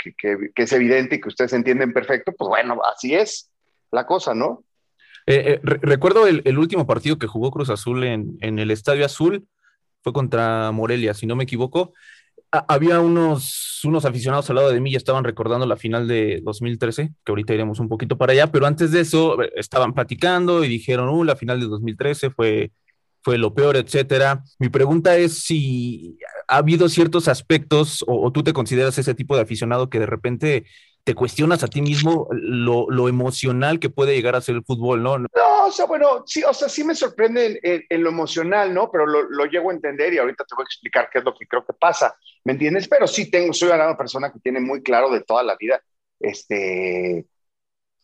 es 0.56 0.72
evidente 0.72 1.17
y 1.17 1.22
que 1.22 1.27
ustedes 1.27 1.51
entienden 1.51 1.91
perfecto, 1.91 2.32
pues 2.32 2.48
bueno, 2.48 2.79
así 2.89 3.13
es 3.13 3.51
la 3.91 4.06
cosa, 4.06 4.34
¿no? 4.34 4.63
Eh, 5.29 5.53
eh, 5.55 5.60
recuerdo 5.62 6.25
el, 6.25 6.57
último 6.57 6.88
partido 6.88 7.19
que 7.19 7.27
jugó 7.27 7.51
Cruz 7.51 7.69
Azul 7.69 8.05
en, 8.05 8.38
el 8.39 8.72
Estadio 8.72 9.05
Azul, 9.05 9.46
fue 10.01 10.13
contra 10.13 10.72
Morelia, 10.72 11.13
si 11.13 11.27
no 11.27 11.36
me 11.36 11.43
equivoco, 11.43 11.93
había 12.50 13.01
unos, 13.01 13.81
unos 13.84 14.05
aficionados 14.05 14.50
al 14.50 14.55
lado 14.55 14.72
de 14.72 14.79
mí 14.79 14.91
ya 14.91 14.98
estaban 14.98 15.25
recordando 15.25 15.65
la 15.65 15.75
final 15.75 16.07
de 16.07 16.41
2013, 16.43 17.12
que 17.25 17.31
ahorita 17.31 17.53
iremos 17.53 17.79
un 17.79 17.89
poquito 17.89 18.17
para 18.17 18.31
allá, 18.31 18.48
pero 18.48 18.65
antes 18.65 18.91
de 18.91 19.01
eso 19.01 19.41
eh, 19.41 19.51
estaban 19.55 19.93
platicando 19.93 20.63
y 20.63 20.69
dijeron, 20.69 21.10
uh, 21.10 21.24
la 21.25 21.36
final 21.36 21.60
de 21.60 21.67
2013 21.67 22.29
fue, 22.29 22.72
fue 23.22 23.38
lo 23.38 23.53
peor, 23.53 23.75
etcétera. 23.75 24.43
Mi 24.60 24.69
pregunta 24.69 25.17
es 25.17 25.39
si 25.39 26.17
ha 26.48 26.57
habido 26.57 26.88
ciertos 26.88 27.27
aspectos 27.27 28.03
o, 28.07 28.31
tú 28.31 28.43
te 28.43 28.53
consideras 28.53 28.98
ese 28.98 29.13
tipo 29.13 29.36
de 29.36 29.41
aficionado 29.41 29.89
que 29.89 30.00
de 30.00 30.05
repente 30.05 30.65
te 31.08 31.16
cuestionas 31.16 31.64
a 31.64 31.70
ti 31.70 31.82
mismo 31.82 32.28
lo, 32.32 33.08
emocional 33.08 33.80
que 33.80 33.90
puede 33.90 34.14
llegar 34.14 34.36
a 34.36 34.42
ser 34.42 34.56
el 34.56 34.66
fútbol, 34.66 35.02
¿no? 35.02 35.18
No, 35.18 35.66
o 35.68 35.72
sea, 35.72 35.86
bueno, 35.86 36.24
sí, 36.26 36.44
o 36.44 36.54
sea, 36.54 36.68
sí 36.68 36.84
me 36.84 36.96
sorprende 36.96 37.62
en, 37.64 38.04
lo 38.04 38.10
emocional, 38.10 38.74
¿no? 38.74 38.92
Pero 38.92 39.06
lo, 39.06 39.24
lo, 39.24 39.46
llego 39.46 39.70
a 39.70 39.74
entender 39.74 40.14
y 40.14 40.18
ahorita 40.18 40.44
te 40.44 40.54
voy 40.54 40.64
a 40.64 40.68
explicar 40.68 41.10
qué 41.10 41.20
es 41.20 41.24
lo 41.24 41.34
que 41.34 41.48
creo 41.48 41.66
que 41.66 41.72
pasa, 41.72 42.14
¿me 42.44 42.52
entiendes? 42.52 42.90
Pero 42.90 43.08
sí 43.08 43.32
tengo, 43.32 43.54
soy 43.54 43.70
una 43.70 43.96
persona 43.96 44.34
que 44.34 44.40
tiene 44.40 44.60
muy 44.60 44.84
claro 44.84 45.10
de 45.10 45.22
toda 45.22 45.44
la 45.44 45.56
vida, 45.56 45.82
este, 46.20 47.26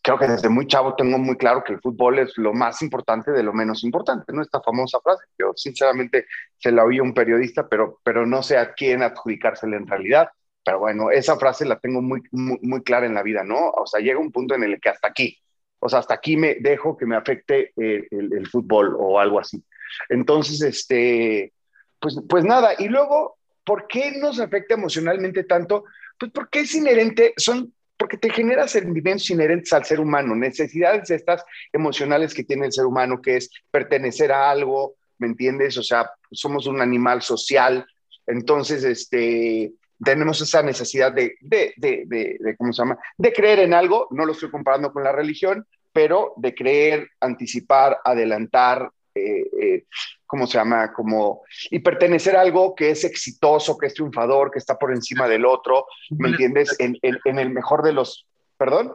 creo 0.02 0.18
que 0.18 0.28
desde 0.28 0.48
muy 0.48 0.66
chavo 0.66 0.96
tengo 0.96 1.18
muy 1.18 1.36
claro 1.36 1.62
que 1.62 1.74
el 1.74 1.82
fútbol 1.82 2.20
es 2.20 2.38
lo 2.38 2.54
más 2.54 2.82
importante 2.84 3.32
de 3.32 3.44
lo 3.44 3.52
menos 3.52 3.84
importante, 3.84 4.32
¿no? 4.32 4.42
Esta 4.42 4.62
famosa 4.62 5.02
frase. 5.04 5.26
Yo 5.38 5.52
sinceramente 5.58 6.26
se 6.58 6.72
la 6.72 6.86
oí 6.86 7.00
a 7.00 7.04
un 7.04 7.14
periodista, 7.14 7.68
pero, 7.68 8.00
pero 8.02 8.26
no 8.26 8.42
sé 8.44 8.58
a 8.58 8.74
quién 8.74 9.04
adjudicársela 9.04 9.76
en 9.76 9.88
realidad. 9.88 10.30
Pero 10.64 10.80
bueno, 10.80 11.12
esa 11.12 11.38
frase 11.38 11.66
la 11.66 11.80
tengo 11.80 12.02
muy, 12.02 12.22
muy, 12.32 12.84
clara 12.84 13.06
en 13.06 13.14
la 13.14 13.24
vida, 13.24 13.44
¿no? 13.44 13.70
O 13.70 13.86
sea, 13.86 14.00
llega 14.00 14.20
un 14.20 14.32
punto 14.32 14.56
en 14.56 14.64
el 14.64 14.80
que 14.80 14.90
hasta 14.90 15.10
aquí, 15.10 15.38
o 15.80 15.90
sea, 15.90 16.00
hasta 16.00 16.14
aquí 16.14 16.38
me 16.38 16.56
dejo 16.56 16.96
que 16.96 17.06
me 17.06 17.18
afecte 17.18 17.74
el, 17.76 18.08
el, 18.12 18.48
fútbol 18.48 18.96
o 18.98 19.20
algo 19.20 19.40
así. 19.40 19.62
Entonces, 20.08 20.62
este, 20.62 21.52
pues, 22.00 22.16
pues 22.30 22.46
nada, 22.46 22.72
y 22.80 22.88
luego, 22.88 23.38
¿por 23.66 23.88
qué 23.88 24.14
nos 24.18 24.40
afecta 24.40 24.76
emocionalmente 24.76 25.44
tanto? 25.44 25.84
Pues 26.18 26.32
porque 26.32 26.62
es 26.62 26.74
inherente, 26.76 27.34
son 27.36 27.74
porque 27.98 28.18
te 28.18 28.30
genera 28.30 28.68
sentimientos 28.68 29.30
inherentes 29.30 29.72
al 29.72 29.86
ser 29.86 30.00
humano, 30.00 30.36
necesidades 30.36 31.10
estas 31.10 31.44
emocionales 31.72 32.34
que 32.34 32.44
tiene 32.44 32.66
el 32.66 32.74
ser 32.74 32.86
humano, 32.86 33.22
que 33.22 33.38
es 33.38 33.50
pertenecer 33.72 34.32
a 34.32 34.50
algo, 34.50 34.96
¿me 35.20 35.28
entiendes? 35.28 35.78
O 35.78 35.84
sea, 35.84 36.12
somos 36.32 36.68
un 36.68 36.82
animal 36.82 37.22
social, 37.22 37.86
entonces, 38.28 38.84
este, 38.84 39.74
tenemos 40.04 40.42
esa 40.42 40.62
necesidad 40.62 41.12
de, 41.12 41.36
de, 41.42 41.74
de, 41.78 42.06
de, 42.08 42.56
¿cómo 42.58 42.74
se 42.74 42.82
llama? 42.82 42.98
De 43.18 43.32
creer 43.34 43.60
en 43.60 43.74
algo, 43.74 44.08
no 44.12 44.26
lo 44.26 44.34
estoy 44.34 44.50
comparando 44.50 44.92
con 44.92 45.04
la 45.04 45.12
religión, 45.12 45.66
pero 45.92 46.34
de 46.38 46.56
creer, 46.56 47.10
anticipar, 47.20 48.00
adelantar, 48.04 48.90
eh, 49.16 49.46
eh, 49.62 49.86
¿cómo 50.26 50.48
se 50.48 50.58
llama? 50.58 50.92
Como, 50.92 51.44
y 51.70 51.80
pertenecer 51.80 52.36
a 52.36 52.42
algo 52.42 52.74
que 52.74 52.90
es 52.90 53.04
exitoso, 53.04 53.78
que 53.78 53.86
es 53.88 53.94
triunfador, 53.94 54.50
que 54.50 54.58
está 54.58 54.78
por 54.78 54.92
encima 54.92 55.28
del 55.28 55.46
otro, 55.46 55.86
¿me 56.10 56.30
entiendes? 56.30 56.76
En, 56.80 56.98
el 57.04 57.50
mejor 57.52 57.84
de 57.84 57.94
los, 57.94 58.26
perdón. 58.58 58.94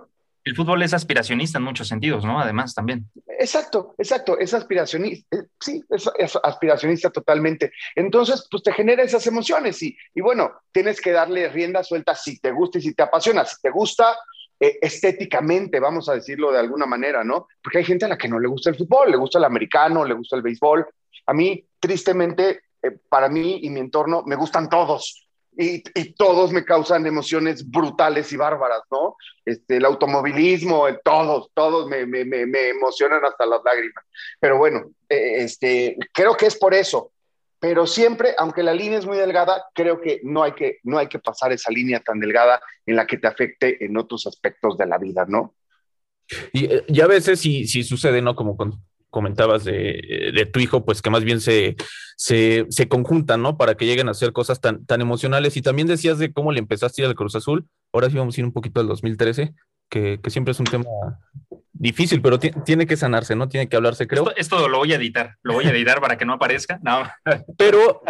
El 0.49 0.57
fútbol 0.57 0.83
es 0.83 0.95
aspiracionista 0.95 1.59
en 1.59 1.65
muchos 1.65 1.89
sentidos, 1.89 2.25
¿no? 2.25 2.41
Además, 2.41 2.75
también. 2.75 3.05
Exacto, 3.39 3.95
exacto, 3.99 4.39
es 4.39 4.55
aspiracionista, 4.55 5.37
eh, 5.37 5.43
sí, 5.61 5.85
es, 5.91 6.39
aspiracionista 6.43 7.11
totalmente. 7.11 7.71
Entonces, 7.95 8.49
pues 8.51 8.63
te 8.63 8.73
genera 8.73 9.03
esas 9.03 9.27
emociones 9.27 9.83
y, 9.83 9.95
y 10.15 10.23
bueno, 10.23 10.53
tienes 10.73 11.03
que 11.03 11.13
darle 11.13 11.51
rienda 11.51 11.85
suelta 11.85 12.15
si 12.15 12.41
te 12.41 12.51
gusta 12.51 12.79
y 12.79 12.81
si 12.81 12.95
te 12.95 13.03
apasiona. 13.03 13.45
Si 13.45 13.61
te 13.61 13.69
gusta, 13.69 14.17
eh, 14.59 14.79
estéticamente, 14.81 15.81
vamos 15.81 16.09
a 16.09 16.15
decirlo 16.15 16.51
de 16.51 16.61
alguna 16.61 16.87
manera, 16.87 17.23
¿no? 17.23 17.49
Porque 17.63 17.79
hay 17.79 17.85
gente 17.85 18.07
a 18.07 18.09
la 18.09 18.17
que 18.17 18.29
no 18.29 18.41
le 18.41 18.49
gusta 18.49 18.71
el 18.71 18.77
fútbol, 18.77 19.11
le 19.11 19.19
gusta 19.19 19.37
el 19.37 19.45
americano, 19.45 20.03
le 20.07 20.15
gusta 20.15 20.35
el 20.35 20.43
béisbol. 20.43 20.87
A 21.27 21.35
mí, 21.35 21.63
tristemente, 21.79 22.63
eh, 22.83 22.99
para 23.11 23.29
mí 23.29 23.59
y 23.65 23.69
mi 23.69 23.81
entorno, 23.81 24.23
me 24.25 24.37
gustan 24.37 24.71
todos. 24.71 25.28
Y, 25.61 25.83
todos 26.13 26.53
me 26.53 26.65
causan 26.65 27.05
emociones 27.05 27.69
brutales 27.69 28.33
y 28.33 28.37
bárbaras, 28.37 28.83
¿no? 28.93 29.17
Este, 29.45 29.79
el 29.79 29.85
automovilismo, 29.85 30.87
todos, 31.03 31.51
todos 31.53 31.89
me, 31.89 32.07
me, 32.07 32.25
me, 32.25 32.69
emocionan 32.69 33.25
hasta 33.25 33.45
las 33.45 33.61
lágrimas. 33.65 34.05
Pero 34.39 34.57
bueno, 34.57 34.91
eh, 35.09 35.43
este, 35.43 35.97
creo 36.13 36.37
que 36.37 36.47
es 36.47 36.57
por 36.57 36.75
eso 36.75 37.11
pero 37.61 37.87
siempre, 37.87 38.35
aunque 38.39 38.63
la 38.63 38.73
línea 38.73 38.99
es 38.99 39.07
muy 39.07 39.17
delgada, 39.17 39.65
creo 39.75 40.01
que 40.01 40.21
no 40.23 40.43
hay 40.43 40.53
que, 40.53 40.79
no 40.85 40.99
hay 40.99 41.09
que 41.09 41.19
pasar 41.19 41.53
esa 41.53 41.73
línea 41.73 42.01
tan 42.01 42.21
delgada 42.21 42.61
en 42.87 42.97
la 42.97 43.07
que 43.07 43.19
te 43.19 43.27
afecte 43.27 43.85
en 43.85 43.97
otros 43.97 44.27
aspectos 44.27 44.79
de 44.79 44.87
la 44.87 44.99
vida, 44.99 45.25
¿no? 45.27 45.55
Y, 46.53 46.67
eh, 46.67 46.85
ya 46.89 47.05
a 47.05 47.09
veces 47.09 47.41
sí, 47.41 47.67
sí 47.67 47.83
sucede, 47.83 48.23
¿no? 48.23 48.37
Como 48.37 48.57
comentabas 49.11 49.65
de, 49.65 50.33
de, 50.35 50.47
tu 50.47 50.61
hijo, 50.61 50.85
pues 50.85 51.03
que 51.03 51.11
más 51.11 51.25
bien 51.25 51.41
se, 51.41 51.77
se, 52.17 52.67
se, 52.69 52.89
conjuntan, 52.89 53.43
¿no? 53.43 53.57
Para 53.57 53.75
que 53.75 53.87
lleguen 53.87 54.09
a 54.09 54.13
hacer 54.13 54.33
cosas 54.33 54.61
tan, 54.61 54.85
tan 54.85 55.01
emocionales. 55.01 55.57
Y 55.57 55.63
también 55.63 55.89
decías 55.89 56.19
de 56.19 56.33
cómo 56.33 56.53
le 56.53 56.59
empezaste 56.59 57.03
a 57.03 57.05
ir 57.05 57.09
al 57.09 57.15
Cruz 57.15 57.35
Azul. 57.35 57.67
Ahora 57.93 58.11
sí 58.11 58.17
vamos 58.17 58.37
a 58.37 58.41
ir 58.41 58.45
un 58.45 58.53
poquito 58.53 58.81
al 58.81 58.89
2013, 58.89 59.55
que, 59.89 60.21
que 60.23 60.31
siempre 60.31 60.53
es 60.53 60.61
un 60.61 60.67
tema 60.67 60.85
difícil, 61.79 62.21
pero 62.21 62.39
tiene 62.39 62.87
que 62.87 62.97
sanarse, 62.97 63.37
¿no? 63.37 63.49
Tiene 63.49 63.69
que 63.69 63.77
hablarse, 63.77 64.07
creo. 64.07 64.35
Esto, 64.37 64.69
lo 64.69 64.79
voy 64.79 64.93
a 64.93 64.97
editar, 64.97 65.37
lo 65.43 65.55
voy 65.55 65.67
a 65.67 65.71
editar 65.71 66.01
para 66.01 66.19
que 66.19 66.25
no 66.25 66.35
aparezca. 66.35 66.81
No. 66.83 67.05
Pero, 67.57 68.03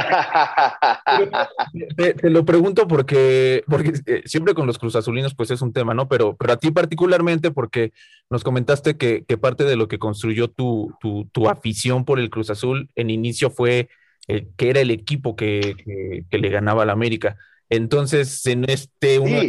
te, 1.96 2.30
lo 2.30 2.44
pregunto 2.44 2.88
porque, 2.88 3.62
porque 3.68 3.92
eh, 4.06 4.22
siempre 4.24 4.54
con 4.54 4.66
los 4.66 4.78
cruzazulinos, 4.78 5.34
pues 5.34 5.50
es 5.50 5.60
un 5.60 5.72
tema, 5.72 5.92
¿no? 5.92 6.08
Pero, 6.08 6.36
pero 6.36 6.54
a 6.54 6.56
ti 6.56 6.70
particularmente, 6.70 7.50
porque 7.50 7.92
nos 8.30 8.42
comentaste 8.42 8.96
que, 8.96 9.24
parte 9.38 9.64
de 9.64 9.76
lo 9.76 9.86
que 9.86 9.98
construyó 9.98 10.48
tu, 10.48 10.94
tu, 11.00 11.48
afición 11.48 12.04
por 12.04 12.18
el 12.18 12.30
Cruz 12.30 12.50
Azul 12.50 12.88
en 12.96 13.10
inicio 13.10 13.50
fue 13.50 13.88
eh, 14.26 14.48
que 14.56 14.70
era 14.70 14.80
el 14.80 14.90
equipo 14.90 15.36
que, 15.36 15.76
que, 15.84 16.24
que 16.28 16.38
le 16.38 16.48
ganaba 16.48 16.82
al 16.82 16.90
América. 16.90 17.36
Entonces, 17.70 18.46
en 18.46 18.64
este 18.68 19.18
uno 19.18 19.40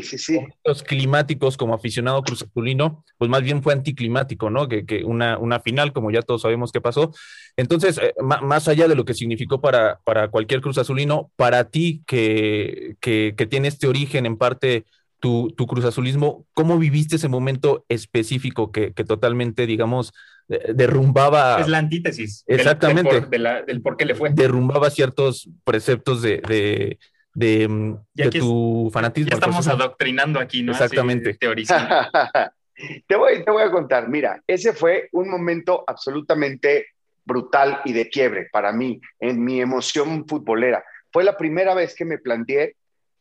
los 0.66 0.84
climáticos 0.84 1.56
como 1.56 1.74
aficionado 1.74 2.22
cruzazulino, 2.22 3.06
pues 3.18 3.30
más 3.30 3.44
bien 3.44 3.64
fue 3.64 3.74
anticlimático, 3.74 4.50
¿no? 4.50 4.68
Que, 4.68 5.04
una, 5.06 5.38
una, 5.38 5.62
final, 5.62 5.94
como 5.94 6.12
ya 6.12 6.22
todos 6.22 6.42
sabemos 6.42 6.72
qué 6.72 6.82
pasó. 6.82 7.14
Entonces, 7.56 7.98
eh, 7.98 8.14
más 8.22 8.68
allá 8.68 8.88
de 8.88 8.96
lo 8.96 9.06
que 9.06 9.14
significó 9.14 9.62
para, 9.62 10.00
para 10.04 10.30
cualquier 10.30 10.60
cruzazulino, 10.60 11.32
para 11.38 11.70
ti 11.70 12.04
que, 12.06 12.98
que, 13.00 13.34
tiene 13.50 13.70
este 13.70 13.88
origen 13.88 14.26
en 14.26 14.38
parte 14.38 14.86
tu, 15.20 15.54
tu 15.56 15.66
cruzazulismo, 15.66 16.46
¿cómo 16.54 16.78
viviste 16.78 17.16
ese 17.16 17.28
momento 17.30 17.86
específico 17.88 18.72
que, 18.72 18.92
totalmente, 18.92 19.66
digamos, 19.66 20.12
derrumbaba. 20.48 21.60
Es 21.60 21.68
la 21.68 21.78
antítesis. 21.78 22.44
Exactamente. 22.48 23.22
Del, 23.22 23.82
por, 23.82 23.96
qué 23.96 24.06
le 24.06 24.16
fue. 24.16 24.32
Derrumbaba 24.32 24.90
ciertos 24.90 25.50
preceptos 25.64 26.22
de, 26.22 26.42
de, 26.48 26.98
mm, 27.36 27.94
tu 28.32 28.90
fanatismo. 28.92 29.30
Ya 29.30 29.36
estamos 29.36 29.68
adoctrinando 29.68 30.40
aquí, 30.40 30.64
¿no? 30.64 30.72
Exactamente. 30.72 31.38
te, 33.08 33.16
voy, 33.16 33.44
te 33.44 33.52
voy 33.52 33.64
a 33.64 33.72
contar, 33.72 34.10
mira, 34.10 34.42
ese 34.48 34.74
fue 34.74 35.10
un 35.12 35.30
momento 35.30 35.84
absolutamente 35.86 36.88
brutal 37.26 37.82
y 37.86 37.94
de 37.94 38.10
quiebre 38.10 38.50
para 38.52 38.72
mí 38.72 39.00
en 39.20 39.44
mi 39.44 39.62
emoción 39.62 40.26
futbolera. 40.28 40.84
Fue 41.12 41.24
la 41.24 41.38
primera 41.38 41.74
vez 41.74 41.96
que 41.96 42.06
me 42.06 42.18
planteé 42.18 42.76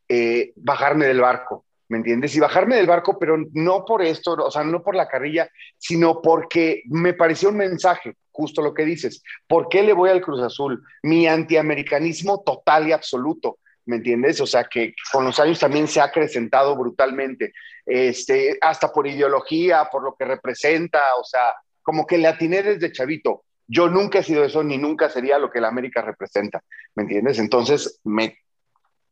eh, 0.09 0.53
bajarme 0.57 1.07
del 1.07 1.21
barco, 1.21 1.66
¿me 1.88 1.99
entiendes? 1.99 2.35
Y 2.35 2.40
bajarme 2.40 2.77
del 2.77 2.87
barco, 2.87 3.18
pero 3.18 3.37
no 3.53 3.85
por 3.85 4.03
esto, 4.03 4.33
o 4.33 4.51
sea, 4.51 4.64
no 4.64 4.83
por 4.83 4.94
la 4.94 5.09
carrilla, 5.09 5.51
sino 5.77 6.23
porque 6.23 6.83
me 6.87 7.12
pareció 7.12 7.51
un 7.51 7.59
mensaje, 7.59 8.14
justo 8.31 8.62
lo 8.62 8.73
que 8.73 8.85
dices. 8.85 9.23
¿Por 9.47 9.68
qué 9.68 9.83
le 9.83 9.92
voy 9.92 10.11
al 10.11 10.23
Cruz 10.23 10.40
Azul? 10.40 10.83
Mi 11.03 11.27
antiamericanismo 11.27 12.42
total 12.44 12.88
y 12.88 12.92
absoluto. 12.92 13.59
¿Me 13.88 13.96
entiendes? 13.96 14.38
O 14.42 14.46
sea, 14.46 14.64
que 14.64 14.94
con 15.11 15.24
los 15.24 15.40
años 15.40 15.59
también 15.59 15.88
se 15.88 16.01
ha 16.01 16.05
acrecentado 16.05 16.77
brutalmente, 16.77 17.55
este, 17.87 18.59
hasta 18.61 18.92
por 18.92 19.07
ideología, 19.07 19.88
por 19.90 20.05
lo 20.05 20.14
que 20.14 20.27
representa, 20.27 21.03
o 21.18 21.24
sea, 21.24 21.55
como 21.83 22.07
que 22.07 22.18
le 22.18 22.29
atiné 22.29 22.62
desde 22.62 22.92
chavito. 22.92 23.44
Yo 23.66 23.88
nunca 23.88 24.18
he 24.18 24.22
sido 24.22 24.44
eso, 24.44 24.62
ni 24.62 24.77
nunca 24.77 25.09
sería 25.09 25.38
lo 25.38 25.51
que 25.51 25.61
la 25.61 25.68
América 25.68 26.03
representa, 26.03 26.62
¿me 26.94 27.05
entiendes? 27.05 27.38
Entonces 27.38 27.98
me 28.05 28.38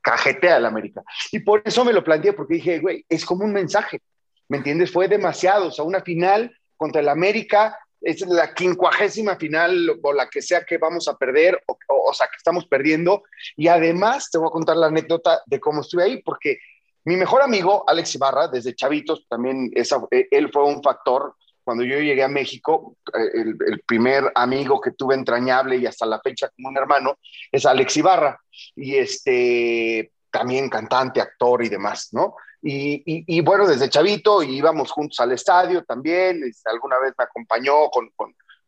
cajetea 0.02 0.60
la 0.60 0.68
América. 0.68 1.02
Y 1.32 1.38
por 1.38 1.62
eso 1.64 1.82
me 1.82 1.94
lo 1.94 2.04
planteé, 2.04 2.34
porque 2.34 2.54
dije, 2.54 2.78
güey, 2.78 3.04
es 3.08 3.24
como 3.24 3.46
un 3.46 3.54
mensaje, 3.54 4.02
¿me 4.48 4.58
entiendes? 4.58 4.92
Fue 4.92 5.08
demasiado, 5.08 5.68
o 5.68 5.70
sea, 5.70 5.86
una 5.86 6.02
final 6.02 6.54
contra 6.76 7.00
el 7.00 7.08
América 7.08 7.78
es 8.00 8.20
la 8.26 8.54
quincuagésima 8.54 9.36
final 9.36 9.98
o 10.02 10.12
la 10.12 10.28
que 10.28 10.42
sea 10.42 10.64
que 10.64 10.78
vamos 10.78 11.08
a 11.08 11.16
perder, 11.16 11.62
o, 11.66 12.14
sea, 12.14 12.26
que 12.26 12.36
estamos 12.36 12.66
perdiendo. 12.66 13.24
Y 13.56 13.68
además 13.68 14.30
te 14.30 14.38
voy 14.38 14.48
a 14.48 14.52
contar 14.52 14.76
la 14.76 14.86
anécdota 14.86 15.42
de 15.46 15.60
cómo 15.60 15.80
estuve 15.80 16.04
ahí, 16.04 16.22
porque 16.22 16.58
mi 17.04 17.16
mejor 17.16 17.42
amigo, 17.42 17.84
Alex 17.86 18.14
Ibarra, 18.14 18.48
desde 18.48 18.74
chavitos, 18.74 19.26
también 19.28 19.70
esa, 19.74 20.00
eh, 20.10 20.28
él 20.30 20.50
fue 20.52 20.64
un 20.64 20.82
factor. 20.82 21.34
Cuando 21.62 21.82
yo 21.82 21.98
llegué 21.98 22.22
a 22.22 22.28
México, 22.28 22.96
eh, 23.12 23.30
el, 23.34 23.56
el, 23.66 23.80
primer 23.86 24.30
amigo 24.34 24.80
que 24.80 24.92
tuve 24.92 25.14
entrañable 25.14 25.76
y 25.76 25.86
hasta 25.86 26.06
la 26.06 26.20
fecha 26.20 26.48
como 26.50 26.68
un 26.68 26.76
hermano 26.76 27.18
es 27.50 27.66
Alex 27.66 27.96
Ibarra. 27.96 28.40
Y 28.76 28.96
este, 28.96 30.12
también 30.30 30.68
cantante, 30.68 31.20
actor 31.20 31.64
y 31.64 31.68
demás, 31.68 32.08
¿no? 32.12 32.36
Y, 32.68 33.40
bueno, 33.42 33.64
desde 33.64 33.88
chavito 33.88 34.42
íbamos 34.42 34.90
juntos 34.90 35.20
al 35.20 35.30
estadio 35.30 35.84
también, 35.84 36.42
alguna 36.64 36.98
vez 36.98 37.14
me 37.16 37.22
acompañó 37.22 37.88
con, 37.90 38.10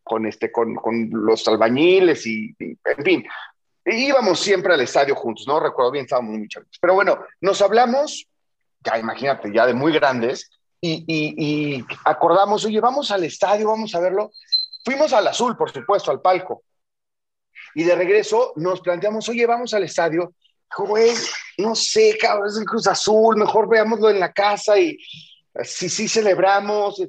con, 0.05 0.25
este, 0.27 0.53
con, 0.53 0.77
con 0.77 1.11
los 1.11 1.49
albañiles 1.49 2.25
y, 2.25 2.55
en 2.61 3.05
fin, 3.05 3.27
íbamos 3.85 4.39
siempre 4.39 4.73
al 4.73 4.81
estadio 4.83 5.17
juntos, 5.17 5.49
¿no? 5.49 5.59
Recuerdo 5.59 5.91
bien, 5.91 6.05
estábamos 6.05 6.39
muy 6.39 6.47
chavitos. 6.47 6.79
Pero 6.81 6.95
bueno, 6.95 7.25
nos 7.41 7.61
hablamos, 7.61 8.29
ya 8.85 8.99
imagínate, 8.99 9.53
ya 9.53 9.67
de 9.67 9.75
muy 9.75 9.93
grandes, 9.93 10.49
y, 10.81 11.05
y, 11.09 11.85
acordamos, 12.05 12.65
oye, 12.65 12.81
vamos 12.81 13.11
al 13.11 13.25
estadio, 13.25 13.67
vamos 13.67 13.93
a 13.97 14.01
verlo. 14.01 14.31
Fuimos 14.85 15.13
al 15.13 15.27
azul, 15.27 15.57
por 15.57 15.73
supuesto, 15.73 16.13
al 16.13 16.21
palco. 16.21 16.63
Y 17.75 17.83
de 17.83 17.97
regreso 17.97 18.53
nos 18.55 18.81
planteamos, 18.81 19.29
oye, 19.29 19.45
vamos 19.45 19.75
al 19.75 19.83
estadio 19.83 20.35
güey, 20.77 21.13
no 21.59 21.75
sé, 21.75 22.17
cabrón, 22.21 22.49
es 22.49 22.57
el 22.57 22.65
Cruz 22.65 22.87
Azul, 22.87 23.37
mejor 23.37 23.69
veámoslo 23.69 24.11
en 24.11 24.21
la 24.21 24.33
casa 24.33 24.79
y 24.79 24.99
si 25.65 25.89
sí 25.89 26.09
celebramos, 26.09 27.03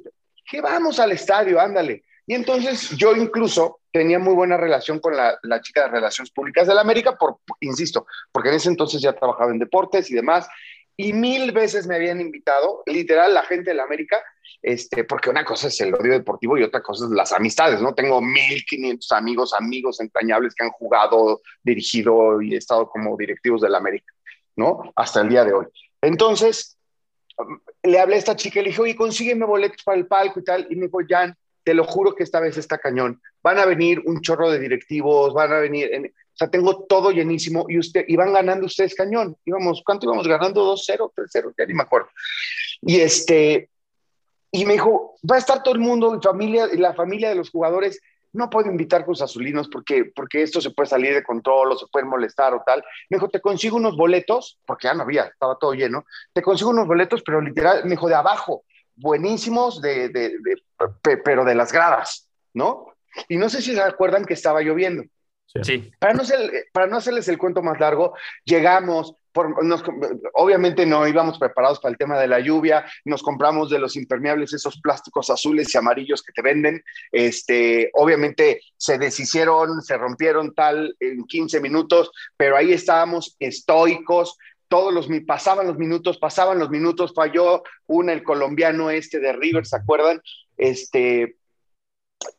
que 0.50 0.60
vamos 0.60 0.98
al 0.98 1.12
estadio, 1.12 1.60
ándale. 1.60 2.04
Y 2.26 2.34
entonces 2.34 2.90
yo 2.90 3.14
incluso 3.14 3.80
tenía 3.92 4.18
muy 4.18 4.34
buena 4.34 4.56
relación 4.56 5.00
con 5.00 5.16
la, 5.16 5.38
la 5.42 5.60
chica 5.60 5.82
de 5.82 5.88
Relaciones 5.88 6.30
Públicas 6.30 6.66
de 6.66 6.74
la 6.74 6.80
América, 6.80 7.16
por, 7.16 7.38
insisto, 7.60 8.06
porque 8.32 8.50
en 8.50 8.56
ese 8.56 8.68
entonces 8.68 9.00
ya 9.02 9.12
trabajaba 9.12 9.50
en 9.50 9.58
deportes 9.58 10.10
y 10.10 10.14
demás, 10.14 10.48
y 10.96 11.12
mil 11.12 11.50
veces 11.52 11.86
me 11.86 11.96
habían 11.96 12.20
invitado, 12.20 12.82
literal, 12.86 13.34
la 13.34 13.42
gente 13.42 13.70
de 13.70 13.76
la 13.76 13.84
América, 13.84 14.22
este, 14.62 15.04
porque 15.04 15.30
una 15.30 15.44
cosa 15.44 15.68
es 15.68 15.80
el 15.80 15.94
odio 15.94 16.12
deportivo 16.12 16.58
y 16.58 16.62
otra 16.62 16.82
cosa 16.82 17.06
es 17.06 17.10
las 17.10 17.32
amistades, 17.32 17.80
¿no? 17.80 17.94
Tengo 17.94 18.20
1500 18.20 19.12
amigos, 19.12 19.54
amigos 19.54 20.00
entrañables 20.00 20.54
que 20.54 20.64
han 20.64 20.70
jugado, 20.70 21.40
dirigido 21.62 22.40
y 22.42 22.54
estado 22.54 22.88
como 22.88 23.16
directivos 23.16 23.60
del 23.60 23.74
América, 23.74 24.12
¿no? 24.56 24.92
Hasta 24.96 25.20
el 25.22 25.28
día 25.28 25.44
de 25.44 25.52
hoy. 25.52 25.66
Entonces, 26.02 26.78
le 27.82 27.98
hablé 27.98 28.16
a 28.16 28.18
esta 28.18 28.36
chica 28.36 28.60
y 28.60 28.64
le 28.64 28.68
dije, 28.70 28.82
oye, 28.82 28.96
consígueme 28.96 29.46
boletos 29.46 29.82
para 29.82 29.98
el 29.98 30.06
palco 30.06 30.40
y 30.40 30.44
tal. 30.44 30.66
Y 30.70 30.76
me 30.76 30.86
dijo, 30.86 30.98
Jan, 31.08 31.34
te 31.64 31.74
lo 31.74 31.84
juro 31.84 32.14
que 32.14 32.22
esta 32.22 32.40
vez 32.40 32.56
está 32.56 32.78
cañón. 32.78 33.20
Van 33.42 33.58
a 33.58 33.66
venir 33.66 34.02
un 34.04 34.20
chorro 34.20 34.50
de 34.50 34.58
directivos, 34.58 35.32
van 35.34 35.52
a 35.52 35.60
venir, 35.60 35.90
o 36.06 36.36
sea, 36.36 36.48
tengo 36.48 36.84
todo 36.84 37.10
llenísimo 37.10 37.66
y 37.68 37.78
usted, 37.78 38.04
y 38.08 38.16
van 38.16 38.32
ganando 38.32 38.66
ustedes 38.66 38.94
cañón. 38.94 39.36
Íbamos, 39.44 39.82
¿cuánto 39.84 40.06
íbamos 40.06 40.26
ganando? 40.26 40.74
2-0, 40.74 41.12
3-0, 41.14 41.54
ya 41.58 41.66
ni 41.66 41.74
me 41.74 41.82
acuerdo. 41.82 42.08
Y 42.82 43.00
este, 43.00 43.70
y 44.52 44.64
me 44.64 44.74
dijo, 44.74 45.16
va 45.28 45.36
a 45.36 45.38
estar 45.38 45.62
todo 45.62 45.74
el 45.74 45.80
mundo, 45.80 46.20
familia, 46.22 46.68
la 46.72 46.94
familia 46.94 47.28
de 47.28 47.36
los 47.36 47.50
jugadores, 47.50 48.00
no 48.32 48.48
puedo 48.48 48.70
invitar 48.70 49.04
Cruz 49.04 49.22
Azulinos 49.22 49.68
porque, 49.68 50.04
porque 50.14 50.42
esto 50.42 50.60
se 50.60 50.70
puede 50.70 50.88
salir 50.88 51.14
de 51.14 51.24
control 51.24 51.72
o 51.72 51.78
se 51.78 51.86
pueden 51.90 52.08
molestar 52.08 52.54
o 52.54 52.62
tal. 52.64 52.84
Me 53.08 53.16
dijo, 53.16 53.28
te 53.28 53.40
consigo 53.40 53.76
unos 53.76 53.96
boletos, 53.96 54.58
porque 54.66 54.86
ya 54.86 54.94
no 54.94 55.02
había, 55.02 55.24
estaba 55.24 55.56
todo 55.58 55.74
lleno, 55.74 56.04
te 56.32 56.42
consigo 56.42 56.70
unos 56.70 56.86
boletos, 56.86 57.22
pero 57.22 57.40
literal, 57.40 57.84
me 57.84 57.90
dijo, 57.90 58.08
de 58.08 58.14
abajo, 58.14 58.64
buenísimos, 58.94 59.80
de, 59.80 60.08
de, 60.10 60.32
pero 61.24 61.44
de 61.44 61.54
las 61.54 61.72
gradas, 61.72 62.28
¿no? 62.54 62.94
Y 63.28 63.36
no 63.36 63.48
sé 63.48 63.62
si 63.62 63.74
se 63.74 63.82
acuerdan 63.82 64.24
que 64.24 64.34
estaba 64.34 64.60
lloviendo. 64.60 65.02
Sí. 65.62 65.90
Para, 65.98 66.14
no 66.14 66.22
para 66.72 66.86
no 66.86 66.98
hacerles 66.98 67.26
el 67.28 67.38
cuento 67.38 67.62
más 67.62 67.80
largo, 67.80 68.14
llegamos, 68.44 69.16
obviamente 70.34 70.86
no 70.86 71.06
íbamos 71.06 71.38
preparados 71.38 71.80
para 71.80 71.90
el 71.92 71.98
tema 71.98 72.18
de 72.18 72.28
la 72.28 72.40
lluvia, 72.40 72.84
nos 73.04 73.22
compramos 73.22 73.68
de 73.68 73.80
los 73.80 73.96
impermeables 73.96 74.52
esos 74.52 74.80
plásticos 74.80 75.28
azules 75.28 75.74
y 75.74 75.78
amarillos 75.78 76.22
que 76.22 76.32
te 76.32 76.42
venden, 76.42 76.82
este, 77.10 77.90
obviamente 77.94 78.60
se 78.76 78.98
deshicieron, 78.98 79.82
se 79.82 79.96
rompieron 79.96 80.54
tal 80.54 80.96
en 81.00 81.24
15 81.24 81.60
minutos, 81.60 82.12
pero 82.36 82.56
ahí 82.56 82.72
estábamos 82.72 83.36
estoicos, 83.40 84.36
todos 84.68 84.94
los, 84.94 85.08
pasaban 85.26 85.66
los 85.66 85.78
minutos, 85.78 86.18
pasaban 86.18 86.60
los 86.60 86.70
minutos, 86.70 87.12
falló 87.12 87.64
una, 87.86 88.12
el 88.12 88.22
colombiano 88.22 88.90
este 88.90 89.18
de 89.18 89.32
River, 89.32 89.66
¿se 89.66 89.76
acuerdan? 89.76 90.22
Este, 90.56 91.36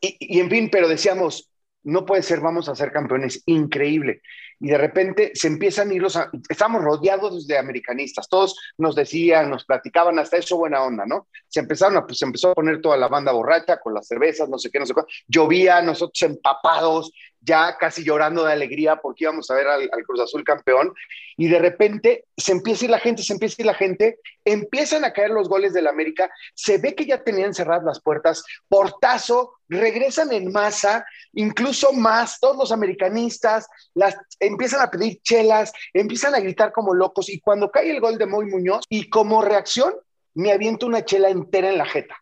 y, 0.00 0.16
y 0.18 0.40
en 0.40 0.48
fin, 0.48 0.70
pero 0.70 0.88
decíamos, 0.88 1.51
no 1.84 2.04
puede 2.06 2.22
ser, 2.22 2.40
vamos 2.40 2.68
a 2.68 2.74
ser 2.74 2.92
campeones, 2.92 3.42
increíble. 3.46 4.22
Y 4.60 4.68
de 4.68 4.78
repente 4.78 5.32
se 5.34 5.48
empiezan 5.48 5.90
a 5.90 5.94
ir 5.94 6.02
los, 6.02 6.16
estamos 6.48 6.82
rodeados 6.82 7.48
de 7.48 7.58
americanistas, 7.58 8.28
todos 8.28 8.56
nos 8.78 8.94
decían, 8.94 9.50
nos 9.50 9.64
platicaban 9.64 10.18
hasta 10.20 10.36
eso 10.36 10.56
buena 10.56 10.82
onda, 10.84 11.04
¿no? 11.04 11.26
Se 11.48 11.60
empezaron 11.60 11.96
a, 11.96 12.06
pues 12.06 12.22
empezó 12.22 12.50
a 12.50 12.54
poner 12.54 12.80
toda 12.80 12.96
la 12.96 13.08
banda 13.08 13.32
borracha 13.32 13.80
con 13.80 13.94
las 13.94 14.06
cervezas, 14.06 14.48
no 14.48 14.58
sé 14.58 14.70
qué, 14.70 14.78
no 14.78 14.86
sé 14.86 14.94
qué, 14.94 15.02
llovía, 15.26 15.82
nosotros 15.82 16.22
empapados, 16.22 17.12
ya 17.42 17.76
casi 17.78 18.04
llorando 18.04 18.44
de 18.44 18.52
alegría 18.52 18.96
porque 18.96 19.24
íbamos 19.24 19.50
a 19.50 19.54
ver 19.54 19.66
al, 19.66 19.88
Cruz 20.06 20.20
Azul 20.20 20.44
campeón, 20.44 20.94
y 21.36 21.48
de 21.48 21.58
repente 21.58 22.26
se 22.36 22.52
empieza 22.52 22.84
a 22.84 22.86
ir 22.86 22.90
la 22.90 22.98
gente, 22.98 23.22
se 23.22 23.32
empieza 23.32 23.56
a 23.58 23.62
ir 23.62 23.66
la 23.66 23.74
gente, 23.74 24.18
empiezan 24.44 25.04
a 25.04 25.12
caer 25.12 25.30
los 25.30 25.48
goles 25.48 25.72
del 25.72 25.86
América, 25.86 26.30
se 26.54 26.78
ve 26.78 26.94
que 26.94 27.06
ya 27.06 27.22
tenían 27.22 27.54
cerradas 27.54 27.84
las 27.84 28.00
puertas, 28.00 28.44
portazo, 28.68 29.54
regresan 29.68 30.32
en 30.32 30.52
masa, 30.52 31.04
incluso 31.32 31.92
más, 31.92 32.38
todos 32.38 32.56
los 32.56 32.72
americanistas, 32.72 33.66
las, 33.94 34.16
empiezan 34.38 34.80
a 34.82 34.90
pedir 34.90 35.20
chelas, 35.22 35.72
empiezan 35.92 36.34
a 36.34 36.40
gritar 36.40 36.72
como 36.72 36.94
locos, 36.94 37.28
y 37.28 37.40
cuando 37.40 37.70
cae 37.70 37.90
el 37.90 38.00
gol 38.00 38.18
de 38.18 38.26
Moy 38.26 38.46
Muñoz, 38.46 38.84
y 38.88 39.08
como 39.08 39.42
reacción, 39.42 39.94
me 40.34 40.52
aviento 40.52 40.86
una 40.86 41.04
chela 41.04 41.28
entera 41.28 41.70
en 41.70 41.78
la 41.78 41.86
jeta. 41.86 42.16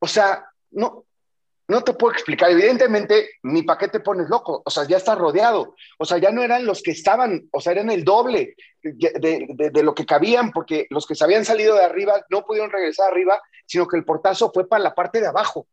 O 0.00 0.08
sea, 0.08 0.46
no, 0.72 1.04
no 1.68 1.82
te 1.82 1.94
puedo 1.94 2.12
explicar. 2.12 2.50
Evidentemente, 2.50 3.30
ni 3.42 3.62
para 3.62 3.78
qué 3.78 3.88
te 3.88 4.00
pones 4.00 4.28
loco. 4.28 4.62
O 4.64 4.70
sea, 4.70 4.86
ya 4.86 4.96
está 4.96 5.14
rodeado. 5.14 5.74
O 5.98 6.04
sea, 6.04 6.18
ya 6.18 6.30
no 6.30 6.42
eran 6.42 6.66
los 6.66 6.82
que 6.82 6.90
estaban, 6.90 7.48
o 7.50 7.60
sea, 7.60 7.72
eran 7.72 7.90
el 7.90 8.04
doble 8.04 8.56
de, 8.82 9.82
lo 9.82 9.94
que 9.94 10.06
cabían, 10.06 10.50
porque 10.52 10.86
los 10.90 11.06
que 11.06 11.14
se 11.14 11.24
habían 11.24 11.44
salido 11.44 11.76
de 11.76 11.84
arriba 11.84 12.24
no 12.30 12.44
pudieron 12.44 12.70
regresar 12.70 13.10
arriba, 13.10 13.40
sino 13.66 13.86
que 13.86 13.96
el 13.96 14.04
portazo 14.04 14.50
fue 14.52 14.68
para 14.68 14.82
la 14.82 14.94
parte 14.94 15.20
de 15.20 15.28
abajo. 15.28 15.66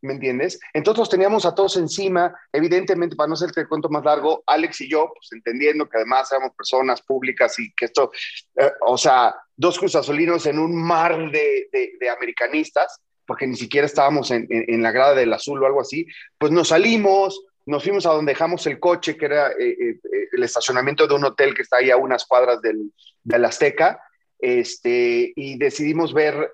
¿Me 0.00 0.12
entiendes? 0.12 0.60
Entonces 0.72 1.08
teníamos 1.08 1.44
a 1.44 1.56
todos 1.56 1.76
encima, 1.76 2.32
evidentemente, 2.52 3.16
para 3.16 3.26
no 3.26 3.34
hacerte 3.34 3.62
el 3.62 3.68
cuento 3.68 3.88
más 3.88 4.04
largo, 4.04 4.44
Alex 4.46 4.82
y 4.82 4.88
yo, 4.88 5.10
pues 5.12 5.32
entendiendo 5.32 5.88
que 5.88 5.96
además 5.96 6.30
éramos 6.30 6.54
personas 6.54 7.02
públicas 7.02 7.58
y 7.58 7.72
que 7.74 7.86
esto, 7.86 8.12
eh, 8.54 8.70
o 8.82 8.96
sea, 8.96 9.34
dos 9.56 9.76
cruzazolinos 9.76 10.46
en 10.46 10.60
un 10.60 10.80
mar 10.80 11.16
de, 11.32 11.68
de 11.72 12.10
americanistas, 12.10 13.00
porque 13.28 13.46
ni 13.46 13.56
siquiera 13.56 13.86
estábamos 13.86 14.30
en, 14.30 14.82
la 14.82 14.90
grada 14.90 15.14
del 15.14 15.30
azul 15.34 15.62
o 15.62 15.66
algo 15.66 15.82
así, 15.82 16.06
pues 16.38 16.50
nos 16.50 16.68
salimos, 16.68 17.44
nos 17.66 17.82
fuimos 17.82 18.06
a 18.06 18.12
donde 18.14 18.32
dejamos 18.32 18.66
el 18.66 18.80
coche, 18.80 19.18
que 19.18 19.26
era 19.26 19.50
eh, 19.50 19.68
eh, 19.68 19.90
eh, 20.02 20.28
el 20.32 20.42
estacionamiento 20.42 21.06
de 21.06 21.14
un 21.14 21.24
hotel 21.24 21.54
que 21.54 21.60
está 21.60 21.76
ahí 21.76 21.90
a 21.90 21.98
unas 21.98 22.24
cuadras 22.24 22.62
del, 22.62 22.90
del 23.22 23.44
Azteca, 23.44 24.00
este, 24.38 25.30
y 25.36 25.58
decidimos 25.58 26.14
ver 26.14 26.52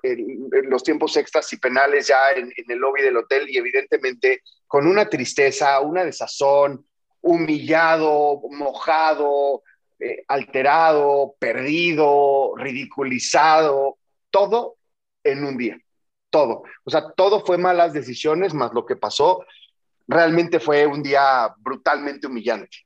los 0.67 0.83
tiempos 0.83 1.15
extras 1.15 1.53
y 1.53 1.57
penales 1.57 2.07
ya 2.07 2.31
en, 2.35 2.51
en, 2.57 2.71
el 2.71 2.79
lobby 2.79 3.03
del 3.03 3.15
hotel 3.15 3.49
y 3.49 3.57
evidentemente 3.57 4.41
con 4.67 4.85
una 4.85 5.07
tristeza, 5.07 5.79
una 5.79 6.03
desazón, 6.03 6.85
humillado, 7.21 8.41
mojado, 8.51 9.63
alterado, 10.27 11.35
perdido, 11.39 12.53
ridiculizado, 12.57 13.97
todo 14.29 14.75
en 15.23 15.45
un 15.45 15.55
día 15.55 15.79
todo. 16.35 16.63
O 16.83 16.91
sea, 16.91 17.13
todo 17.15 17.45
fue 17.45 17.57
malas 17.57 17.93
decisiones, 17.93 18.53
más 18.53 18.73
lo 18.73 18.85
que 18.85 18.97
pasó 18.97 19.45
realmente 20.05 20.59
fue 20.59 20.85
un 20.85 21.01
día 21.01 21.55
brutalmente 21.59 22.27
humillante. 22.27 22.77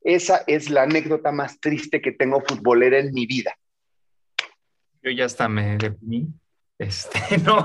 Esa 0.00 0.44
es 0.46 0.70
la 0.70 0.84
anécdota 0.84 1.32
más 1.32 1.58
triste 1.58 2.00
que 2.00 2.12
tengo 2.12 2.40
futbolera 2.40 3.00
en 3.00 3.12
mi 3.12 3.26
vida. 3.26 3.52
Yo 5.02 5.10
ya 5.10 5.24
hasta 5.24 5.48
me 5.48 5.76
deprimí. 5.76 6.28
Este, 6.78 7.18
no. 7.44 7.56
¿no? 7.56 7.64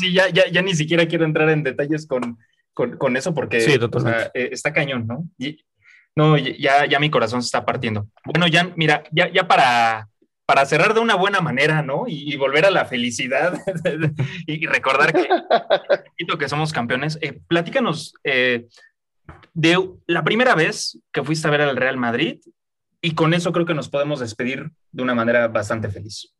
Sí, 0.00 0.14
ya, 0.14 0.30
ya, 0.30 0.48
ya, 0.50 0.62
ni 0.62 0.74
siquiera 0.74 1.06
quiero 1.06 1.26
entrar 1.26 1.50
en 1.50 1.62
detalles 1.62 2.06
con, 2.06 2.38
con, 2.72 2.96
con 2.96 3.18
eso 3.18 3.34
porque 3.34 3.60
sí, 3.60 3.72
eh, 4.32 4.48
está 4.50 4.72
cañón, 4.72 5.06
¿no? 5.06 5.28
Y, 5.36 5.62
no, 6.16 6.38
ya, 6.38 6.86
ya 6.86 6.98
mi 6.98 7.10
corazón 7.10 7.42
se 7.42 7.48
está 7.48 7.66
partiendo. 7.66 8.08
Bueno, 8.24 8.46
ya, 8.46 8.72
mira, 8.76 9.04
ya, 9.12 9.30
ya 9.30 9.46
para, 9.46 10.08
para 10.46 10.66
cerrar 10.66 10.92
de 10.94 11.00
una 11.00 11.14
buena 11.14 11.40
manera, 11.40 11.82
¿no? 11.82 12.04
Y, 12.06 12.36
volver 12.36 12.66
a 12.66 12.70
la 12.70 12.84
felicidad 12.84 13.58
y 14.46 14.66
recordar 14.66 15.12
que, 15.12 15.28
que 16.38 16.48
somos 16.48 16.72
campeones. 16.72 17.18
Eh, 17.22 17.40
platícanos 17.46 18.14
eh, 18.24 18.66
de 19.54 19.78
la 20.06 20.22
primera 20.22 20.54
vez 20.54 20.98
que 21.12 21.22
fuiste 21.22 21.48
a 21.48 21.50
ver 21.50 21.62
al 21.62 21.76
Real 21.76 21.96
Madrid 21.96 22.40
y 23.00 23.14
con 23.14 23.32
eso 23.34 23.52
creo 23.52 23.66
que 23.66 23.74
nos 23.74 23.88
podemos 23.88 24.20
despedir 24.20 24.70
de 24.92 25.02
una 25.02 25.14
manera 25.14 25.48
bastante 25.48 25.88
feliz. 25.88 26.34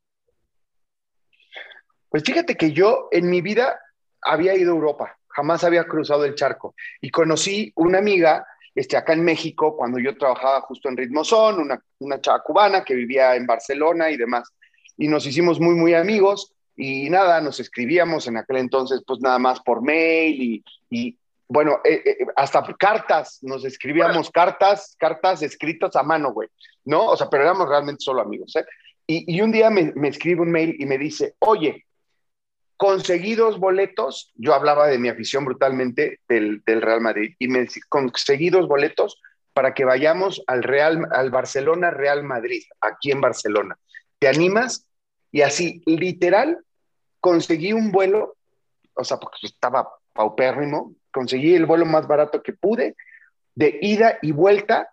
Pues 2.09 2.23
fíjate 2.25 2.57
que 2.57 2.73
yo 2.73 3.09
en 3.11 3.29
mi 3.29 3.41
vida 3.41 3.79
había 4.21 4.55
ido 4.55 4.73
a 4.73 4.75
Europa, 4.77 5.19
jamás 5.29 5.65
había 5.65 5.85
cruzado 5.85 6.25
el 6.25 6.35
charco 6.35 6.75
y 7.01 7.11
conocí 7.11 7.73
una 7.77 7.99
amiga 7.99 8.47
este, 8.75 8.97
acá 8.97 9.13
en 9.13 9.25
México, 9.25 9.77
cuando 9.77 9.99
yo 9.99 10.17
trabajaba 10.17 10.63
justo 10.63 10.89
en 10.89 10.97
Ritmo 10.97 11.25
Son, 11.25 11.61
una, 11.61 11.81
una 11.99 12.21
chava 12.21 12.43
cubana 12.43 12.85
que 12.85 12.95
vivía 12.95 13.37
en 13.37 13.47
Barcelona 13.47 14.11
y 14.11 14.17
demás. 14.17 14.51
Y 14.97 15.09
nos 15.09 15.27
hicimos 15.27 15.61
muy, 15.61 15.75
muy 15.75 15.95
amigos 15.95 16.55
y 16.77 17.09
nada, 17.09 17.41
nos 17.41 17.61
escribíamos 17.61 18.27
en 18.27 18.37
aquel 18.37 18.57
entonces, 18.57 19.03
pues 19.07 19.21
nada 19.21 19.39
más 19.39 19.61
por 19.61 19.83
mail 19.83 20.43
y, 20.43 20.65
y 20.91 21.19
bueno, 21.47 21.81
eh, 21.85 22.03
eh, 22.05 22.27
hasta 22.37 22.65
cartas, 22.77 23.39
nos 23.43 23.65
escribíamos 23.65 24.31
cartas, 24.31 24.97
cartas 24.99 25.43
escritas 25.43 25.95
a 25.95 26.03
mano, 26.03 26.33
güey, 26.33 26.49
¿no? 26.85 27.07
O 27.07 27.17
sea, 27.17 27.29
pero 27.29 27.45
éramos 27.45 27.69
realmente 27.69 28.03
solo 28.03 28.23
amigos, 28.23 28.57
¿eh? 28.57 28.65
Y, 29.07 29.37
y 29.37 29.41
un 29.43 29.53
día 29.53 29.69
me, 29.69 29.93
me 29.95 30.09
escribe 30.09 30.41
un 30.41 30.51
mail 30.51 30.75
y 30.79 30.87
me 30.87 30.97
dice, 30.97 31.35
oye, 31.41 31.85
conseguí 32.77 33.35
dos 33.35 33.59
boletos, 33.59 34.33
yo 34.35 34.55
hablaba 34.55 34.89
de 34.89 34.99
mi 34.99 35.09
afición 35.09 35.45
brutalmente 35.45 36.21
del, 36.29 36.63
Real 36.67 37.01
Madrid, 37.01 37.35
y 37.39 37.49
me 37.49 37.67
conseguí 37.89 38.51
dos 38.51 38.69
boletos 38.69 39.21
para 39.53 39.75
que 39.75 39.85
vayamos 39.85 40.43
al 40.47 40.63
Real, 40.63 41.07
al 41.13 41.31
Barcelona 41.31 41.91
Real 41.91 42.25
Madrid, 42.25 42.63
aquí 42.81 43.13
en 43.13 43.21
Barcelona. 43.21 43.79
¿Te 44.19 44.29
animas? 44.29 44.87
Y 45.31 45.43
así, 45.43 45.83
literal, 45.87 46.59
conseguí 47.21 47.73
un 47.73 47.93
vuelo, 47.93 48.37
o 48.95 49.05
sea, 49.05 49.19
porque 49.19 49.39
estaba 49.47 49.89
paupérrimo, 50.13 50.95
conseguí 51.13 51.55
el 51.55 51.67
vuelo 51.67 51.87
más 51.87 52.07
barato 52.07 52.43
que 52.43 52.53
pude, 52.53 52.97
de 53.55 53.79
ida 53.81 54.19
y 54.23 54.33
vuelta, 54.33 54.91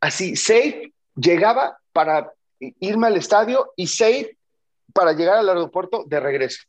así, 0.00 0.34
safe, 0.34 0.92
llegaba 1.14 1.78
para 1.92 2.32
irme 2.58 3.06
al 3.06 3.16
estadio 3.16 3.72
y 3.76 3.86
safe 3.86 4.36
para 4.92 5.12
llegar 5.12 5.36
al 5.38 5.48
aeropuerto 5.48 6.04
de 6.06 6.20
regreso. 6.20 6.62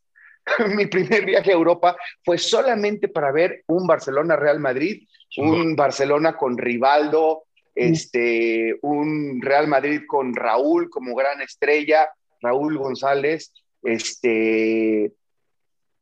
mi 0.75 0.85
primer 0.87 1.25
viaje 1.25 1.51
a 1.51 1.55
Europa 1.55 1.95
fue 2.23 2.37
solamente 2.37 3.07
para 3.07 3.31
ver 3.31 3.63
un 3.67 3.87
Barcelona-Real 3.87 4.59
Madrid, 4.59 5.07
un 5.37 5.75
Barcelona 5.75 6.35
con 6.35 6.57
Rivaldo, 6.57 7.43
este, 7.75 8.77
un 8.81 9.41
Real 9.41 9.67
Madrid 9.67 10.01
con 10.07 10.35
Raúl 10.35 10.89
como 10.89 11.15
gran 11.15 11.41
estrella 11.41 12.09
Raúl 12.41 12.77
González, 12.77 13.53
este, 13.81 15.11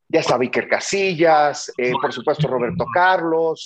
ya 0.09 0.19
está 0.19 0.35
Iker 0.35 0.67
Casillas, 0.67 1.71
eh, 1.77 1.93
por 2.01 2.11
supuesto 2.11 2.47
Roberto 2.47 2.85
Carlos. 2.93 3.63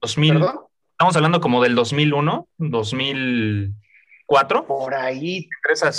2000, 0.00 0.44
Estamos 0.92 1.16
hablando 1.16 1.40
como 1.40 1.62
del 1.62 1.74
2001, 1.74 2.48
2004. 4.28 4.66
Por 4.66 4.94
ahí, 4.94 5.48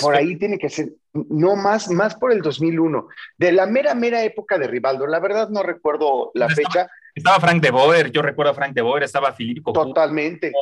por 0.00 0.14
ahí 0.14 0.36
tiene 0.36 0.58
que 0.58 0.70
ser, 0.70 0.90
no 1.12 1.56
más, 1.56 1.90
más 1.90 2.14
por 2.14 2.32
el 2.32 2.40
2001. 2.40 3.08
De 3.36 3.52
la 3.52 3.66
mera, 3.66 3.94
mera 3.94 4.22
época 4.22 4.56
de 4.58 4.68
Rivaldo. 4.68 5.06
La 5.06 5.18
verdad 5.18 5.48
no 5.48 5.62
recuerdo 5.62 6.30
la 6.34 6.48
fecha. 6.48 6.88
Estaba 7.14 7.40
Frank 7.40 7.60
de 7.60 7.72
Boer, 7.72 8.12
yo 8.12 8.22
recuerdo 8.22 8.52
a 8.52 8.54
Frank 8.54 8.72
de 8.72 8.82
Boer, 8.82 9.02
estaba 9.02 9.32
Filipe 9.32 9.72
Totalmente. 9.72 10.52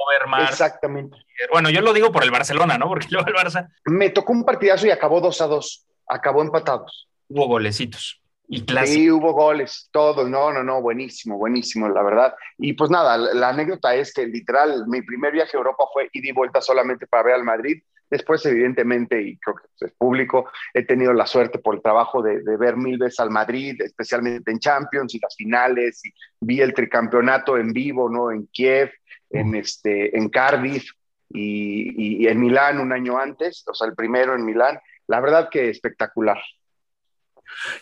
exactamente. 0.48 1.18
Bueno, 1.52 1.68
yo 1.68 1.83
lo 1.83 1.92
digo 1.92 2.11
por 2.11 2.24
el 2.24 2.31
Barcelona, 2.31 2.78
¿no? 2.78 2.88
Porque 2.88 3.07
luego 3.11 3.28
el 3.28 3.35
Barça. 3.35 3.68
Me 3.85 4.11
tocó 4.11 4.33
un 4.33 4.44
partidazo 4.44 4.87
y 4.87 4.90
acabó 4.90 5.20
2 5.20 5.40
a 5.42 5.46
2. 5.46 5.87
Acabó 6.09 6.40
empatados. 6.40 7.09
Hubo 7.28 7.46
golecitos. 7.46 8.22
Y 8.51 8.65
Sí, 8.87 9.11
hubo 9.11 9.35
goles, 9.35 9.91
todo, 9.93 10.27
no, 10.27 10.51
no, 10.51 10.65
no, 10.65 10.81
buenísimo, 10.81 11.37
buenísimo, 11.37 11.87
la 11.91 12.03
verdad. 12.03 12.35
Y 12.57 12.73
pues 12.73 12.91
nada, 12.91 13.19
la, 13.19 13.51
anécdota 13.51 13.95
es 13.95 14.13
que 14.15 14.27
literal, 14.27 14.87
mi 14.89 15.03
primer 15.03 15.35
viaje 15.35 15.55
a 15.55 15.59
Europa 15.59 15.85
fue 15.93 16.09
ida 16.15 16.29
y 16.29 16.33
vuelta 16.33 16.63
solamente 16.63 17.07
para 17.07 17.25
ver 17.25 17.35
al 17.35 17.45
Madrid. 17.45 17.83
Después, 18.09 18.47
evidentemente, 18.47 19.21
y 19.21 19.37
creo 19.37 19.57
que 19.57 19.85
es 19.85 19.93
público, 19.93 20.51
he 20.73 20.83
tenido 20.83 21.13
la 21.13 21.27
suerte 21.27 21.59
por 21.59 21.75
el 21.75 21.83
trabajo 21.83 22.23
de, 22.23 22.41
ver 22.57 22.79
mil 22.79 22.97
veces 22.97 23.21
al 23.21 23.29
Madrid, 23.29 23.79
especialmente 23.83 24.51
en 24.51 24.61
Champions 24.61 25.15
y 25.15 25.19
las 25.19 25.37
finales, 25.37 26.01
y 26.07 26.11
vi 26.41 26.63
el 26.63 26.73
tricampeonato 26.73 27.59
en 27.59 27.75
vivo, 27.75 28.09
¿no? 28.09 28.31
En 28.31 28.47
Kiev, 28.47 28.91
en, 29.29 29.57
este, 29.57 30.17
en 30.17 30.31
Cardiff 30.31 30.91
y, 31.29 32.23
y 32.25 32.29
en 32.29 32.41
Milán 32.41 32.81
un 32.81 32.95
año 32.95 33.19
antes, 33.19 33.63
o 33.69 33.75
sea, 33.75 33.89
el 33.89 33.95
primero 33.95 34.35
en 34.35 34.47
Milán. 34.47 34.81
La 35.07 35.21
verdad 35.21 35.51
que 35.51 35.69
espectacular. 35.69 36.39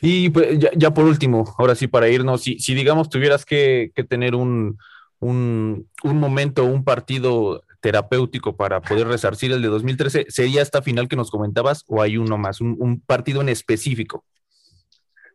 Y 0.01 0.31
pues, 0.31 0.59
ya, 0.77 0.91
por 0.93 1.05
último, 1.05 1.55
ahora 1.59 1.75
sí 1.75 1.87
para 1.87 2.09
irnos, 2.09 2.43
si, 2.43 2.59
si 2.59 2.75
digamos 2.75 3.09
tuvieras 3.09 3.45
que, 3.45 3.93
tener 4.09 4.35
un, 4.35 4.79
un, 5.21 5.89
un, 6.03 6.19
momento, 6.19 6.65
un 6.65 6.85
partido 6.85 7.63
terapéutico 7.81 8.57
para 8.57 8.81
poder 8.81 9.07
resarcir 9.07 9.53
el 9.53 9.63
de 9.63 9.69
2013, 9.69 10.27
¿sería 10.29 10.63
esta 10.63 10.83
final 10.83 11.09
que 11.09 11.17
nos 11.17 11.31
comentabas 11.31 11.85
o 11.87 12.03
hay 12.03 12.17
uno 12.17 12.39
más, 12.39 12.61
un, 12.61 13.01
partido 13.07 13.41
en 13.41 13.49
específico? 13.49 14.25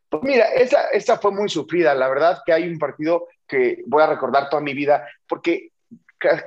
Pues 0.09 0.23
mira, 0.23 0.45
esa, 0.47 0.87
esa 0.87 1.17
fue 1.17 1.31
muy 1.31 1.47
sufrida. 1.47 1.95
La 1.95 2.09
verdad 2.09 2.41
que 2.45 2.51
hay 2.51 2.67
un 2.67 2.77
partido 2.77 3.27
que 3.47 3.81
voy 3.87 4.03
a 4.03 4.07
recordar 4.07 4.49
toda 4.49 4.61
mi 4.61 4.73
vida, 4.73 5.07
porque 5.27 5.71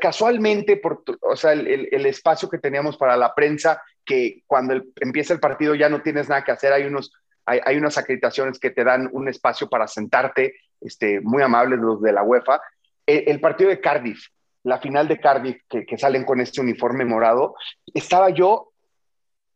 casualmente, 0.01 0.77
por, 0.77 1.03
o 1.23 1.37
sea, 1.37 1.53
el, 1.53 1.89
el, 1.91 2.07
espacio 2.07 2.49
que 2.49 2.59
teníamos 2.59 2.97
para 2.97 3.17
la 3.17 3.35
prensa, 3.35 3.83
que 4.05 4.43
cuando 4.47 4.75
empieza 5.01 5.33
el 5.33 5.41
partido 5.41 5.75
ya 5.75 5.89
no 5.89 6.03
tienes 6.03 6.29
nada 6.29 6.45
que 6.45 6.53
hacer, 6.53 6.73
hay 6.73 6.85
unos 6.85 7.13
hay, 7.47 7.77
unas 7.77 7.99
acreditaciones 7.99 8.59
que 8.59 8.71
te 8.71 8.85
dan 8.85 9.09
un 9.13 9.29
espacio 9.29 9.69
para 9.69 9.87
sentarte, 9.87 10.55
este, 10.81 11.21
muy 11.21 11.43
amables 11.43 11.79
los 11.79 12.01
de 12.01 12.13
la 12.13 12.23
UEFA. 12.23 12.61
El, 13.07 13.41
partido 13.41 13.71
de 13.71 13.81
Cardiff, 13.81 14.29
la 14.63 14.79
final 14.79 15.09
de 15.09 15.21
Cardiff, 15.21 15.63
que, 15.69 15.99
salen 15.99 16.25
con 16.25 16.41
este 16.41 16.61
uniforme 16.61 17.05
morado, 17.05 17.55
estaba 17.93 18.31
yo 18.31 18.71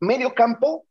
medio 0.01 0.35
campo, 0.35 0.85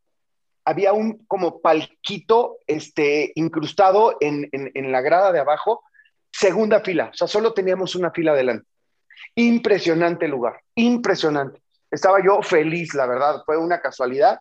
había 0.66 0.92
un 0.92 1.26
como 1.28 1.62
palquito 1.62 2.58
este, 2.66 3.32
incrustado 3.36 4.18
en, 4.20 4.50
en, 4.52 4.92
la 4.92 5.02
grada 5.02 5.32
de 5.32 5.40
abajo, 5.40 5.84
segunda 6.32 6.82
fila, 6.82 7.12
o 7.14 7.16
sea, 7.16 7.28
solo 7.28 7.54
teníamos 7.54 7.96
una 7.96 8.12
fila 8.12 8.32
adelante. 8.32 8.68
Impresionante 9.36 10.28
lugar, 10.28 10.62
impresionante. 10.76 11.62
Estaba 11.90 12.18
yo 12.24 12.42
feliz, 12.42 12.94
la 12.96 13.06
verdad, 13.06 13.44
fue 13.46 13.58
una 13.58 13.80
casualidad 13.80 14.40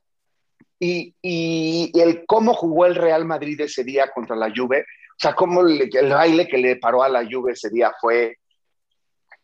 y, 0.79 1.91
el 1.95 2.25
cómo 2.27 2.55
jugó 2.55 2.87
el 2.87 2.95
Real 2.95 3.25
Madrid 3.25 3.61
ese 3.61 3.85
día 3.85 4.11
contra 4.15 4.37
la 4.37 4.53
Juve, 4.55 4.83
o 4.83 5.19
sea, 5.19 5.35
cómo 5.35 5.63
el 5.63 5.89
baile 6.11 6.47
que 6.47 6.59
le 6.59 6.77
paró 6.77 7.03
a 7.03 7.09
la 7.09 7.27
Juve 7.29 7.53
ese 7.53 7.71
día 7.71 7.93
fue 8.01 8.37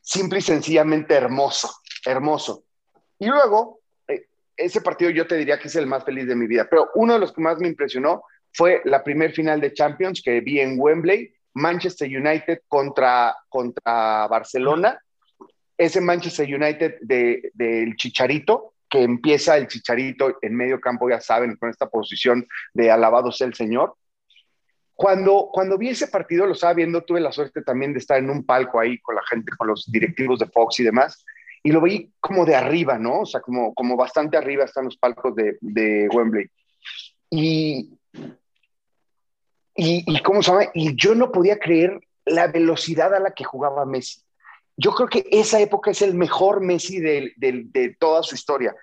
simple 0.03 0.41
y 0.41 0.43
sencillamente 0.43 1.15
hermoso, 1.15 1.71
hermoso. 2.05 2.65
Y 3.19 3.27
luego, 3.27 3.81
eh, 4.09 4.27
ese 4.57 4.81
partido 4.81 5.11
yo 5.11 5.27
te 5.27 5.37
diría 5.37 5.59
que 5.59 5.69
es 5.69 5.77
el 5.77 5.87
más 5.87 6.05
feliz 6.05 6.27
de 6.27 6.37
mi 6.37 6.47
vida, 6.47 6.67
pero 6.69 6.91
uno 6.97 7.15
de 7.15 7.21
los 7.21 7.33
que 7.33 7.41
más 7.41 7.59
me 7.59 7.69
impresionó 7.69 8.25
fue 8.53 8.83
la 8.85 9.03
primer 9.03 9.33
final 9.33 9.61
de 9.61 9.73
Champions 9.73 10.21
que 10.23 10.41
vi 10.41 10.61
en 10.61 10.79
Wembley, 10.79 11.33
Manchester 11.55 12.09
United 12.09 12.61
contra, 12.69 13.35
contra 13.49 14.27
Barcelona. 14.27 15.01
Ese 15.77 16.01
Manchester 16.01 16.47
United 16.47 16.97
del 17.01 17.51
de, 17.55 17.93
Chicharito, 17.97 18.72
que 18.93 19.03
empieza 19.03 19.57
el 19.57 19.69
chicharito 19.69 20.37
en 20.43 20.55
medio 20.55 20.79
campo, 20.79 21.09
ya 21.09 21.19
saben, 21.19 21.57
con 21.57 21.71
esta 21.71 21.89
posición 21.89 22.47
de 22.75 22.91
alabado 22.91 23.33
sea 23.33 23.47
el 23.47 23.55
Señor. 23.55 23.97
Cuando, 24.93 25.49
cuando 25.51 25.79
vi 25.79 25.89
ese 25.89 26.09
partido, 26.09 26.45
lo 26.45 26.53
estaba 26.53 26.75
viendo, 26.75 27.03
tuve 27.03 27.19
la 27.19 27.33
suerte 27.33 27.63
también 27.63 27.95
de 27.95 28.01
estar 28.01 28.19
en 28.19 28.29
un 28.29 28.45
palco 28.45 28.79
ahí 28.79 28.99
con 28.99 29.15
la 29.15 29.23
gente, 29.25 29.51
con 29.57 29.69
los 29.69 29.91
directivos 29.91 30.41
de 30.41 30.47
Fox 30.47 30.81
y 30.81 30.85
demás, 30.85 31.25
y 31.63 31.73
lo 31.73 31.81
vi 31.81 32.13
como 32.21 32.45
de 32.45 32.55
arriba, 32.55 32.99
¿no? 32.99 33.21
O 33.21 33.27
sea, 33.27 33.41
como, 33.41 33.73
como 33.73 33.97
bastante 33.97 34.37
arriba 34.37 34.65
están 34.65 34.85
los 34.85 34.99
palcos 34.99 35.35
de, 35.37 35.57
de 35.63 36.11
Wembley. 36.13 36.51
Y, 37.31 37.99
y, 39.75 40.05
y, 40.07 40.23
¿cómo 40.23 40.43
se 40.43 40.51
llama? 40.51 40.65
Y 40.75 40.95
yo 40.97 41.15
no 41.15 41.33
podía 41.33 41.59
creer 41.59 41.99
la 42.27 42.49
velocidad 42.49 43.15
a 43.15 43.21
la 43.21 43.31
que 43.31 43.45
jugaba 43.45 43.87
Messi 43.87 44.21
yo 44.83 44.93
creo 44.93 45.09
que 45.09 45.25
esa 45.31 45.61
época 45.61 45.93
es 45.93 46.03
el 46.03 46.15
mejor 46.15 46.61
Messi 46.61 46.99
de, 46.99 47.33
de, 47.37 47.97
toda 48.01 48.25
su 48.25 48.35
historia. 48.35 48.75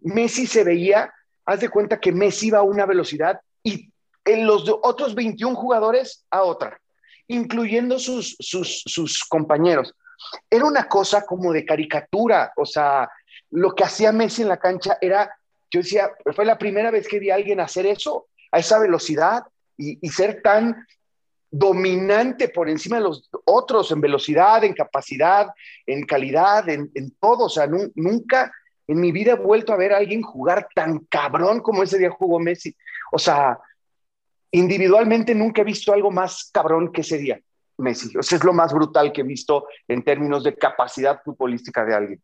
Messi 0.00 0.46
se 0.46 0.64
veía, 0.64 1.12
haz 1.44 1.60
de 1.60 1.68
cuenta 1.68 2.00
que 2.00 2.12
Messi 2.12 2.46
iba 2.46 2.60
a 2.60 2.62
una 2.62 2.86
velocidad 2.86 3.40
y 3.62 3.90
en 4.24 4.46
los 4.46 4.64
otros 4.82 5.14
21 5.14 5.54
jugadores 5.54 6.24
a 6.30 6.44
otra, 6.44 6.80
incluyendo 7.28 7.98
sus, 7.98 8.36
sus, 8.40 9.24
compañeros. 9.28 9.94
Era 10.48 10.64
una 10.64 10.88
cosa 10.88 11.26
como 11.26 11.52
de 11.52 11.66
caricatura, 11.66 12.52
o 12.56 12.64
sea, 12.64 13.10
lo 13.50 13.74
que 13.74 13.84
hacía 13.84 14.12
Messi 14.12 14.40
en 14.40 14.48
la 14.48 14.56
cancha 14.56 14.96
era, 14.98 15.30
yo 15.70 15.80
decía, 15.80 16.10
fue 16.34 16.46
la 16.46 16.56
primera 16.56 16.90
vez 16.90 17.06
que 17.06 17.18
vi 17.18 17.28
a 17.28 17.34
alguien 17.34 17.60
hacer 17.60 17.84
eso, 17.84 18.28
a 18.50 18.60
esa 18.60 18.78
velocidad 18.78 19.44
y 19.76 20.08
ser 20.08 20.40
tan 20.40 20.86
dominante 21.56 22.48
por 22.48 22.68
encima 22.68 22.96
de 22.96 23.04
los 23.04 23.30
otros 23.44 23.92
en 23.92 24.00
velocidad, 24.00 24.64
en 24.64 24.74
capacidad, 24.74 25.46
en 25.86 26.04
calidad, 26.04 26.68
en, 26.68 26.90
todo. 27.20 27.44
O 27.44 27.48
sea, 27.48 27.68
nunca 27.94 28.52
en 28.88 29.00
mi 29.00 29.12
vida 29.12 29.32
he 29.32 29.36
vuelto 29.36 29.72
a 29.72 29.76
ver 29.76 29.92
a 29.92 29.98
alguien 29.98 30.22
jugar 30.22 30.66
tan 30.74 30.98
cabrón 31.08 31.60
como 31.60 31.84
ese 31.84 31.98
día 31.98 32.10
jugó 32.10 32.40
Messi. 32.40 32.74
O 33.12 33.20
sea, 33.20 33.56
individualmente 34.50 35.32
nunca 35.32 35.62
he 35.62 35.64
visto 35.64 35.92
algo 35.92 36.10
más 36.10 36.50
cabrón 36.52 36.90
que 36.90 37.02
ese 37.02 37.18
día, 37.18 37.40
Messi. 37.78 38.16
O 38.16 38.22
sea, 38.22 38.38
es 38.38 38.44
lo 38.44 38.52
más 38.52 38.72
brutal 38.72 39.12
que 39.12 39.20
he 39.20 39.24
visto 39.24 39.68
en 39.86 40.02
términos 40.02 40.42
de 40.42 40.56
capacidad 40.56 41.22
futbolística 41.22 41.84
de 41.84 41.94
alguien 41.94 42.22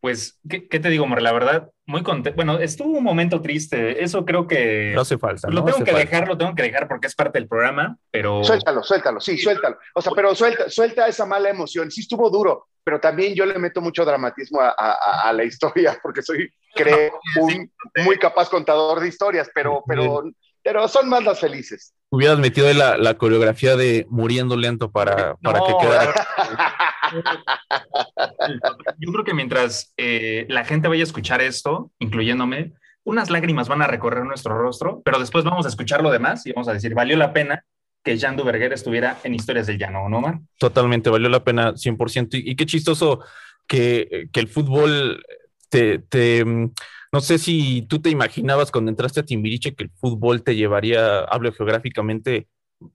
pues, 0.00 0.38
¿qué, 0.48 0.60
te 0.60 0.88
digo, 0.90 1.06
Mar? 1.06 1.20
La 1.22 1.32
verdad, 1.32 1.70
muy 1.86 2.02
contento. 2.02 2.36
Bueno, 2.36 2.58
estuvo 2.58 2.96
un 2.96 3.02
momento 3.02 3.42
triste. 3.42 4.02
Eso 4.02 4.24
creo 4.24 4.46
que. 4.46 4.92
No 4.94 5.00
hace 5.00 5.18
falta. 5.18 5.48
Lo 5.50 5.64
tengo 5.64 5.84
que 5.84 5.92
dejar, 5.92 6.28
lo 6.28 6.38
tengo 6.38 6.54
que 6.54 6.62
dejar 6.62 6.86
porque 6.86 7.08
es 7.08 7.14
parte 7.14 7.38
del 7.38 7.48
programa, 7.48 7.96
pero. 8.10 8.44
Suéltalo, 8.44 8.82
suéltalo, 8.82 9.20
sí, 9.20 9.38
suéltalo. 9.38 9.78
O 9.94 10.00
sea, 10.00 10.12
pero 10.14 10.34
suelta, 10.34 10.70
suelta 10.70 11.08
esa 11.08 11.26
mala 11.26 11.50
emoción. 11.50 11.90
Sí, 11.90 12.02
estuvo 12.02 12.30
duro, 12.30 12.68
pero 12.84 13.00
también 13.00 13.34
yo 13.34 13.44
le 13.44 13.58
meto 13.58 13.80
mucho 13.80 14.04
dramatismo 14.04 14.60
a, 14.60 15.32
la 15.32 15.44
historia 15.44 15.98
porque 16.02 16.22
soy, 16.22 16.48
creo, 16.74 17.18
un 17.40 17.70
muy 18.04 18.18
capaz 18.18 18.48
contador 18.48 19.00
de 19.00 19.08
historias, 19.08 19.50
pero, 19.52 19.82
pero, 19.86 20.22
pero 20.62 20.86
son 20.86 21.08
más 21.08 21.24
las 21.24 21.40
felices. 21.40 21.92
Hubieras 22.10 22.38
metido 22.38 22.72
la, 22.72 22.96
la 22.96 23.18
coreografía 23.18 23.76
de 23.76 24.06
muriendo 24.08 24.56
lento 24.56 24.90
para, 24.90 25.34
para 25.36 25.60
que 25.60 25.76
quedara. 25.80 26.14
Yo 28.98 29.12
creo 29.12 29.24
que 29.24 29.34
mientras 29.34 29.92
eh, 29.96 30.46
la 30.48 30.64
gente 30.64 30.88
vaya 30.88 31.02
a 31.02 31.04
escuchar 31.04 31.40
esto, 31.40 31.90
incluyéndome, 31.98 32.72
unas 33.04 33.30
lágrimas 33.30 33.68
van 33.68 33.82
a 33.82 33.86
recorrer 33.86 34.24
nuestro 34.24 34.56
rostro, 34.56 35.02
pero 35.04 35.18
después 35.18 35.44
vamos 35.44 35.66
a 35.66 35.70
escuchar 35.70 36.02
lo 36.02 36.10
demás 36.10 36.46
y 36.46 36.52
vamos 36.52 36.68
a 36.68 36.72
decir, 36.72 36.94
valió 36.94 37.16
la 37.16 37.32
pena 37.32 37.64
que 38.04 38.16
Jean 38.16 38.36
Duverger 38.36 38.72
estuviera 38.72 39.18
en 39.24 39.34
Historias 39.34 39.66
del 39.66 39.78
Llano, 39.78 40.08
¿no, 40.08 40.18
Omar? 40.18 40.40
Totalmente, 40.58 41.10
valió 41.10 41.28
la 41.28 41.44
pena 41.44 41.72
100%. 41.72 42.34
Y, 42.34 42.50
y 42.50 42.56
qué 42.56 42.66
chistoso 42.66 43.20
que, 43.66 44.28
que 44.32 44.40
el 44.40 44.48
fútbol 44.48 45.22
te, 45.68 46.44
mm, 46.44 46.72
no 47.12 47.20
sé 47.20 47.38
si 47.38 47.82
tú 47.82 48.00
te 48.00 48.10
imaginabas 48.10 48.70
cuando 48.70 48.90
entraste 48.90 49.20
a 49.20 49.24
Timbiriche 49.24 49.74
que 49.74 49.84
el 49.84 49.90
fútbol 49.90 50.42
te 50.42 50.56
llevaría, 50.56 51.20
hablo 51.20 51.52
geográficamente, 51.52 52.48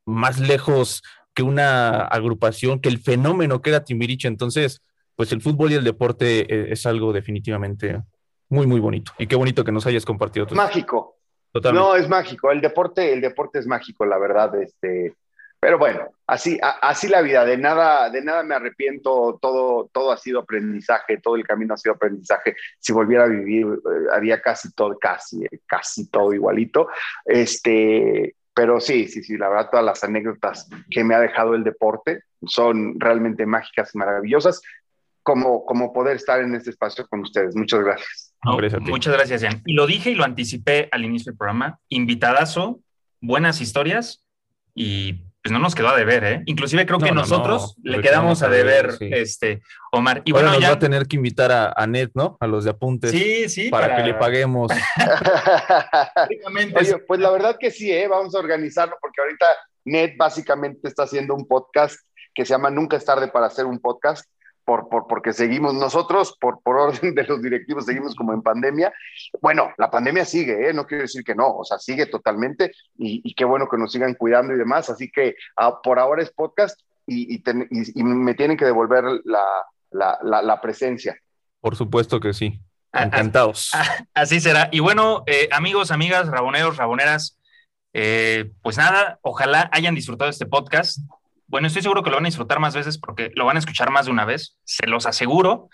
más 0.05 0.39
lejos 0.39 1.01
que 1.33 1.43
una 1.43 2.01
agrupación, 2.01 2.79
que 2.79 2.89
el 2.89 2.99
fenómeno 2.99 3.61
que 3.61 3.69
era 3.71 3.83
Timbiriche. 3.83 4.27
Entonces, 4.27 4.81
pues 5.15 5.31
el 5.31 5.41
fútbol 5.41 5.71
y 5.71 5.75
el 5.75 5.83
deporte 5.83 6.41
eh, 6.41 6.71
es, 6.71 6.85
algo 6.85 7.13
definitivamente 7.13 8.01
muy, 8.49 8.67
muy 8.67 8.79
bonito. 8.79 9.11
Y 9.17 9.27
qué 9.27 9.35
bonito 9.35 9.63
que 9.63 9.71
nos 9.71 9.85
hayas 9.85 10.05
compartido. 10.05 10.47
Mágico. 10.51 11.17
Totalmente. 11.51 11.87
No, 11.87 11.95
es 11.95 12.09
mágico. 12.09 12.51
El 12.51 12.61
deporte, 12.61 13.13
el 13.13 13.21
deporte 13.21 13.59
es 13.59 13.67
mágico, 13.67 14.05
la 14.05 14.17
verdad. 14.17 14.59
Este, 14.59 15.15
pero 15.59 15.77
bueno, 15.77 16.09
así, 16.27 16.59
así 16.61 17.07
la 17.07 17.21
vida, 17.21 17.45
de 17.45 17.57
nada, 17.57 18.09
de 18.09 18.21
nada 18.21 18.43
me 18.43 18.55
arrepiento, 18.55 19.39
todo, 19.41 19.89
todo 19.93 20.11
ha 20.11 20.17
sido 20.17 20.39
aprendizaje, 20.39 21.19
todo 21.19 21.35
el 21.35 21.45
camino 21.45 21.73
ha 21.73 21.77
sido 21.77 21.93
aprendizaje. 21.93 22.55
Si 22.79 22.91
volviera 22.91 23.25
a 23.25 23.27
vivir, 23.27 23.67
eh, 23.67 24.07
haría 24.11 24.41
casi 24.41 24.73
todo, 24.73 24.97
casi, 24.99 25.45
casi 25.65 26.09
todo 26.09 26.33
igualito. 26.33 26.89
Este, 27.23 28.35
pero 28.53 28.79
sí, 28.79 29.07
sí, 29.07 29.23
sí, 29.23 29.37
la 29.37 29.49
verdad, 29.49 29.69
todas 29.71 29.85
las 29.85 30.03
anécdotas 30.03 30.69
que 30.89 31.03
me 31.03 31.15
ha 31.15 31.19
dejado 31.19 31.55
el 31.55 31.63
deporte 31.63 32.21
son 32.45 32.99
realmente 32.99 33.45
mágicas 33.45 33.91
y 33.93 33.97
maravillosas, 33.97 34.61
como, 35.23 35.65
como 35.65 35.93
poder 35.93 36.17
estar 36.17 36.41
en 36.41 36.53
este 36.53 36.69
espacio 36.69 37.07
con 37.07 37.21
ustedes. 37.21 37.55
Muchas 37.55 37.79
gracias. 37.81 38.35
muchas 38.81 39.13
gracias, 39.13 39.41
Jan. 39.41 39.61
Y 39.65 39.73
lo 39.73 39.87
dije 39.87 40.11
y 40.11 40.15
lo 40.15 40.23
anticipé 40.23 40.89
al 40.91 41.05
inicio 41.05 41.31
del 41.31 41.37
programa, 41.37 41.79
invitadazo, 41.89 42.79
buenas 43.21 43.61
historias 43.61 44.23
y 44.75 45.21
pues 45.43 45.51
no 45.51 45.59
nos 45.59 45.75
quedó 45.75 45.89
a 45.89 45.97
deber, 45.97 46.23
¿eh? 46.23 46.41
Inclusive 46.45 46.85
creo 46.85 46.99
que 46.99 47.11
nosotros 47.11 47.75
le 47.83 47.99
quedamos 47.99 48.41
a 48.43 48.47
deber, 48.47 48.95
este, 49.01 49.61
Omar. 49.91 50.21
Y 50.23 50.31
bueno, 50.31 50.53
nos 50.53 50.63
va 50.63 50.69
a 50.69 50.79
tener 50.79 51.05
que 51.05 51.17
invitar 51.17 51.51
a, 51.51 51.73
a 51.75 51.85
Net, 51.85 52.11
¿no? 52.13 52.37
A 52.39 52.47
los 52.47 52.63
de 52.63 52.69
apuntes. 52.69 53.11
Sí, 53.11 53.49
sí. 53.49 53.69
Para, 53.69 53.97
que 53.97 54.03
le 54.03 54.13
paguemos. 54.13 54.71
Oye, 56.79 56.97
pues 57.05 57.19
la 57.19 57.29
verdad 57.29 57.57
que 57.59 57.71
sí, 57.71 57.91
¿eh? 57.91 58.07
Vamos 58.07 58.33
a 58.33 58.39
organizarlo 58.39 58.95
porque 59.01 59.19
ahorita 59.19 59.45
Net 59.83 60.13
básicamente 60.17 60.87
está 60.87 61.03
haciendo 61.03 61.35
un 61.35 61.45
podcast 61.45 61.97
que 62.33 62.45
se 62.45 62.53
llama 62.53 62.69
Nunca 62.69 62.95
es 62.95 63.03
tarde 63.03 63.27
para 63.27 63.47
hacer 63.47 63.65
un 63.65 63.79
podcast 63.79 64.25
por, 64.65 64.89
por, 64.89 65.07
porque 65.07 65.33
seguimos 65.33 65.73
nosotros, 65.73 66.37
por, 66.39 66.61
por 66.61 66.77
orden 66.77 67.15
de 67.15 67.23
los 67.23 67.41
directivos, 67.41 67.85
seguimos 67.85 68.15
como 68.15 68.33
en 68.33 68.41
pandemia. 68.41 68.93
Bueno, 69.41 69.71
la 69.77 69.89
pandemia 69.89 70.25
sigue, 70.25 70.69
¿eh? 70.69 70.73
no 70.73 70.85
quiero 70.85 71.03
decir 71.03 71.23
que 71.23 71.35
no, 71.35 71.57
o 71.57 71.65
sea, 71.65 71.79
sigue 71.79 72.05
totalmente 72.05 72.71
y, 72.97 73.33
qué 73.35 73.45
bueno 73.45 73.67
que 73.69 73.77
nos 73.77 73.91
sigan 73.91 74.13
cuidando 74.15 74.53
y 74.53 74.57
demás. 74.57 74.89
Así 74.89 75.09
que 75.11 75.35
ah, 75.57 75.81
por 75.81 75.99
ahora 75.99 76.21
es 76.21 76.31
podcast 76.31 76.79
y, 77.05 77.35
y, 77.35 78.03
me 78.03 78.33
tienen 78.33 78.57
que 78.57 78.65
devolver 78.65 79.03
la, 79.25 79.43
la, 79.91 80.41
la, 80.41 80.61
presencia. 80.61 81.17
Por 81.59 81.75
supuesto 81.75 82.19
que 82.19 82.33
sí. 82.33 82.59
Encantados. 82.93 83.71
Así 84.13 84.39
será. 84.39 84.69
Y 84.71 84.79
bueno, 84.79 85.23
eh, 85.25 85.49
amigos, 85.51 85.91
amigas, 85.91 86.27
raboneros, 86.27 86.77
raboneras, 86.77 87.39
eh, 87.93 88.51
pues 88.61 88.77
nada, 88.77 89.19
ojalá 89.21 89.69
hayan 89.71 89.95
disfrutado 89.95 90.29
este 90.29 90.45
podcast. 90.45 90.99
Bueno, 91.53 91.67
estoy 91.67 91.83
seguro 91.83 92.01
que 92.01 92.09
lo 92.09 92.15
van 92.15 92.25
a 92.25 92.29
disfrutar 92.29 92.59
más 92.59 92.73
veces 92.73 92.97
porque 92.97 93.29
lo 93.35 93.45
van 93.45 93.57
a 93.57 93.59
escuchar 93.59 93.91
más 93.91 94.07
de 94.07 94.11
una 94.11 94.25
vez, 94.25 94.57
se 94.63 94.87
los 94.87 95.05
aseguro. 95.05 95.69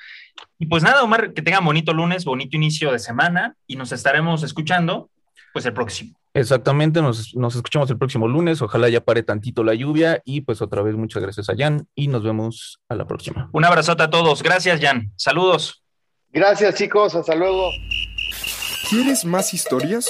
Y 0.58 0.66
pues 0.66 0.84
nada, 0.84 1.04
Omar, 1.04 1.32
que 1.32 1.42
tengan 1.42 1.64
bonito 1.64 1.94
lunes, 1.94 2.26
bonito 2.26 2.58
inicio 2.58 2.92
de 2.92 3.00
semana 3.00 3.56
y 3.66 3.78
nos 3.78 3.94
estaremos 3.94 4.44
escuchando 4.44 5.10
pues 5.54 5.66
el 5.66 5.72
próximo. 5.72 6.20
Exactamente, 6.34 7.02
nos, 7.02 7.34
nos 7.34 7.56
escuchamos 7.56 7.90
el 7.92 7.98
próximo 7.98 8.28
lunes, 8.28 8.62
ojalá 8.62 8.90
ya 8.90 9.00
pare 9.00 9.24
tantito 9.24 9.64
la 9.64 9.74
lluvia 9.74 10.22
y 10.26 10.42
pues 10.42 10.62
otra 10.62 10.82
vez 10.82 10.96
muchas 10.96 11.24
gracias 11.24 11.50
a 11.50 11.56
Jan 11.56 11.88
y 11.96 12.10
nos 12.10 12.24
vemos 12.24 12.82
a 12.90 12.96
la 12.96 13.08
próxima. 13.08 13.50
Un 13.54 13.64
abrazote 13.64 14.04
a 14.04 14.10
todos, 14.10 14.44
gracias 14.44 14.82
Jan, 14.82 15.14
saludos. 15.16 15.82
Gracias 16.34 16.76
chicos, 16.76 17.16
hasta 17.16 17.36
luego. 17.36 17.70
¿Quieres 18.90 19.24
más 19.24 19.54
historias? 19.54 20.10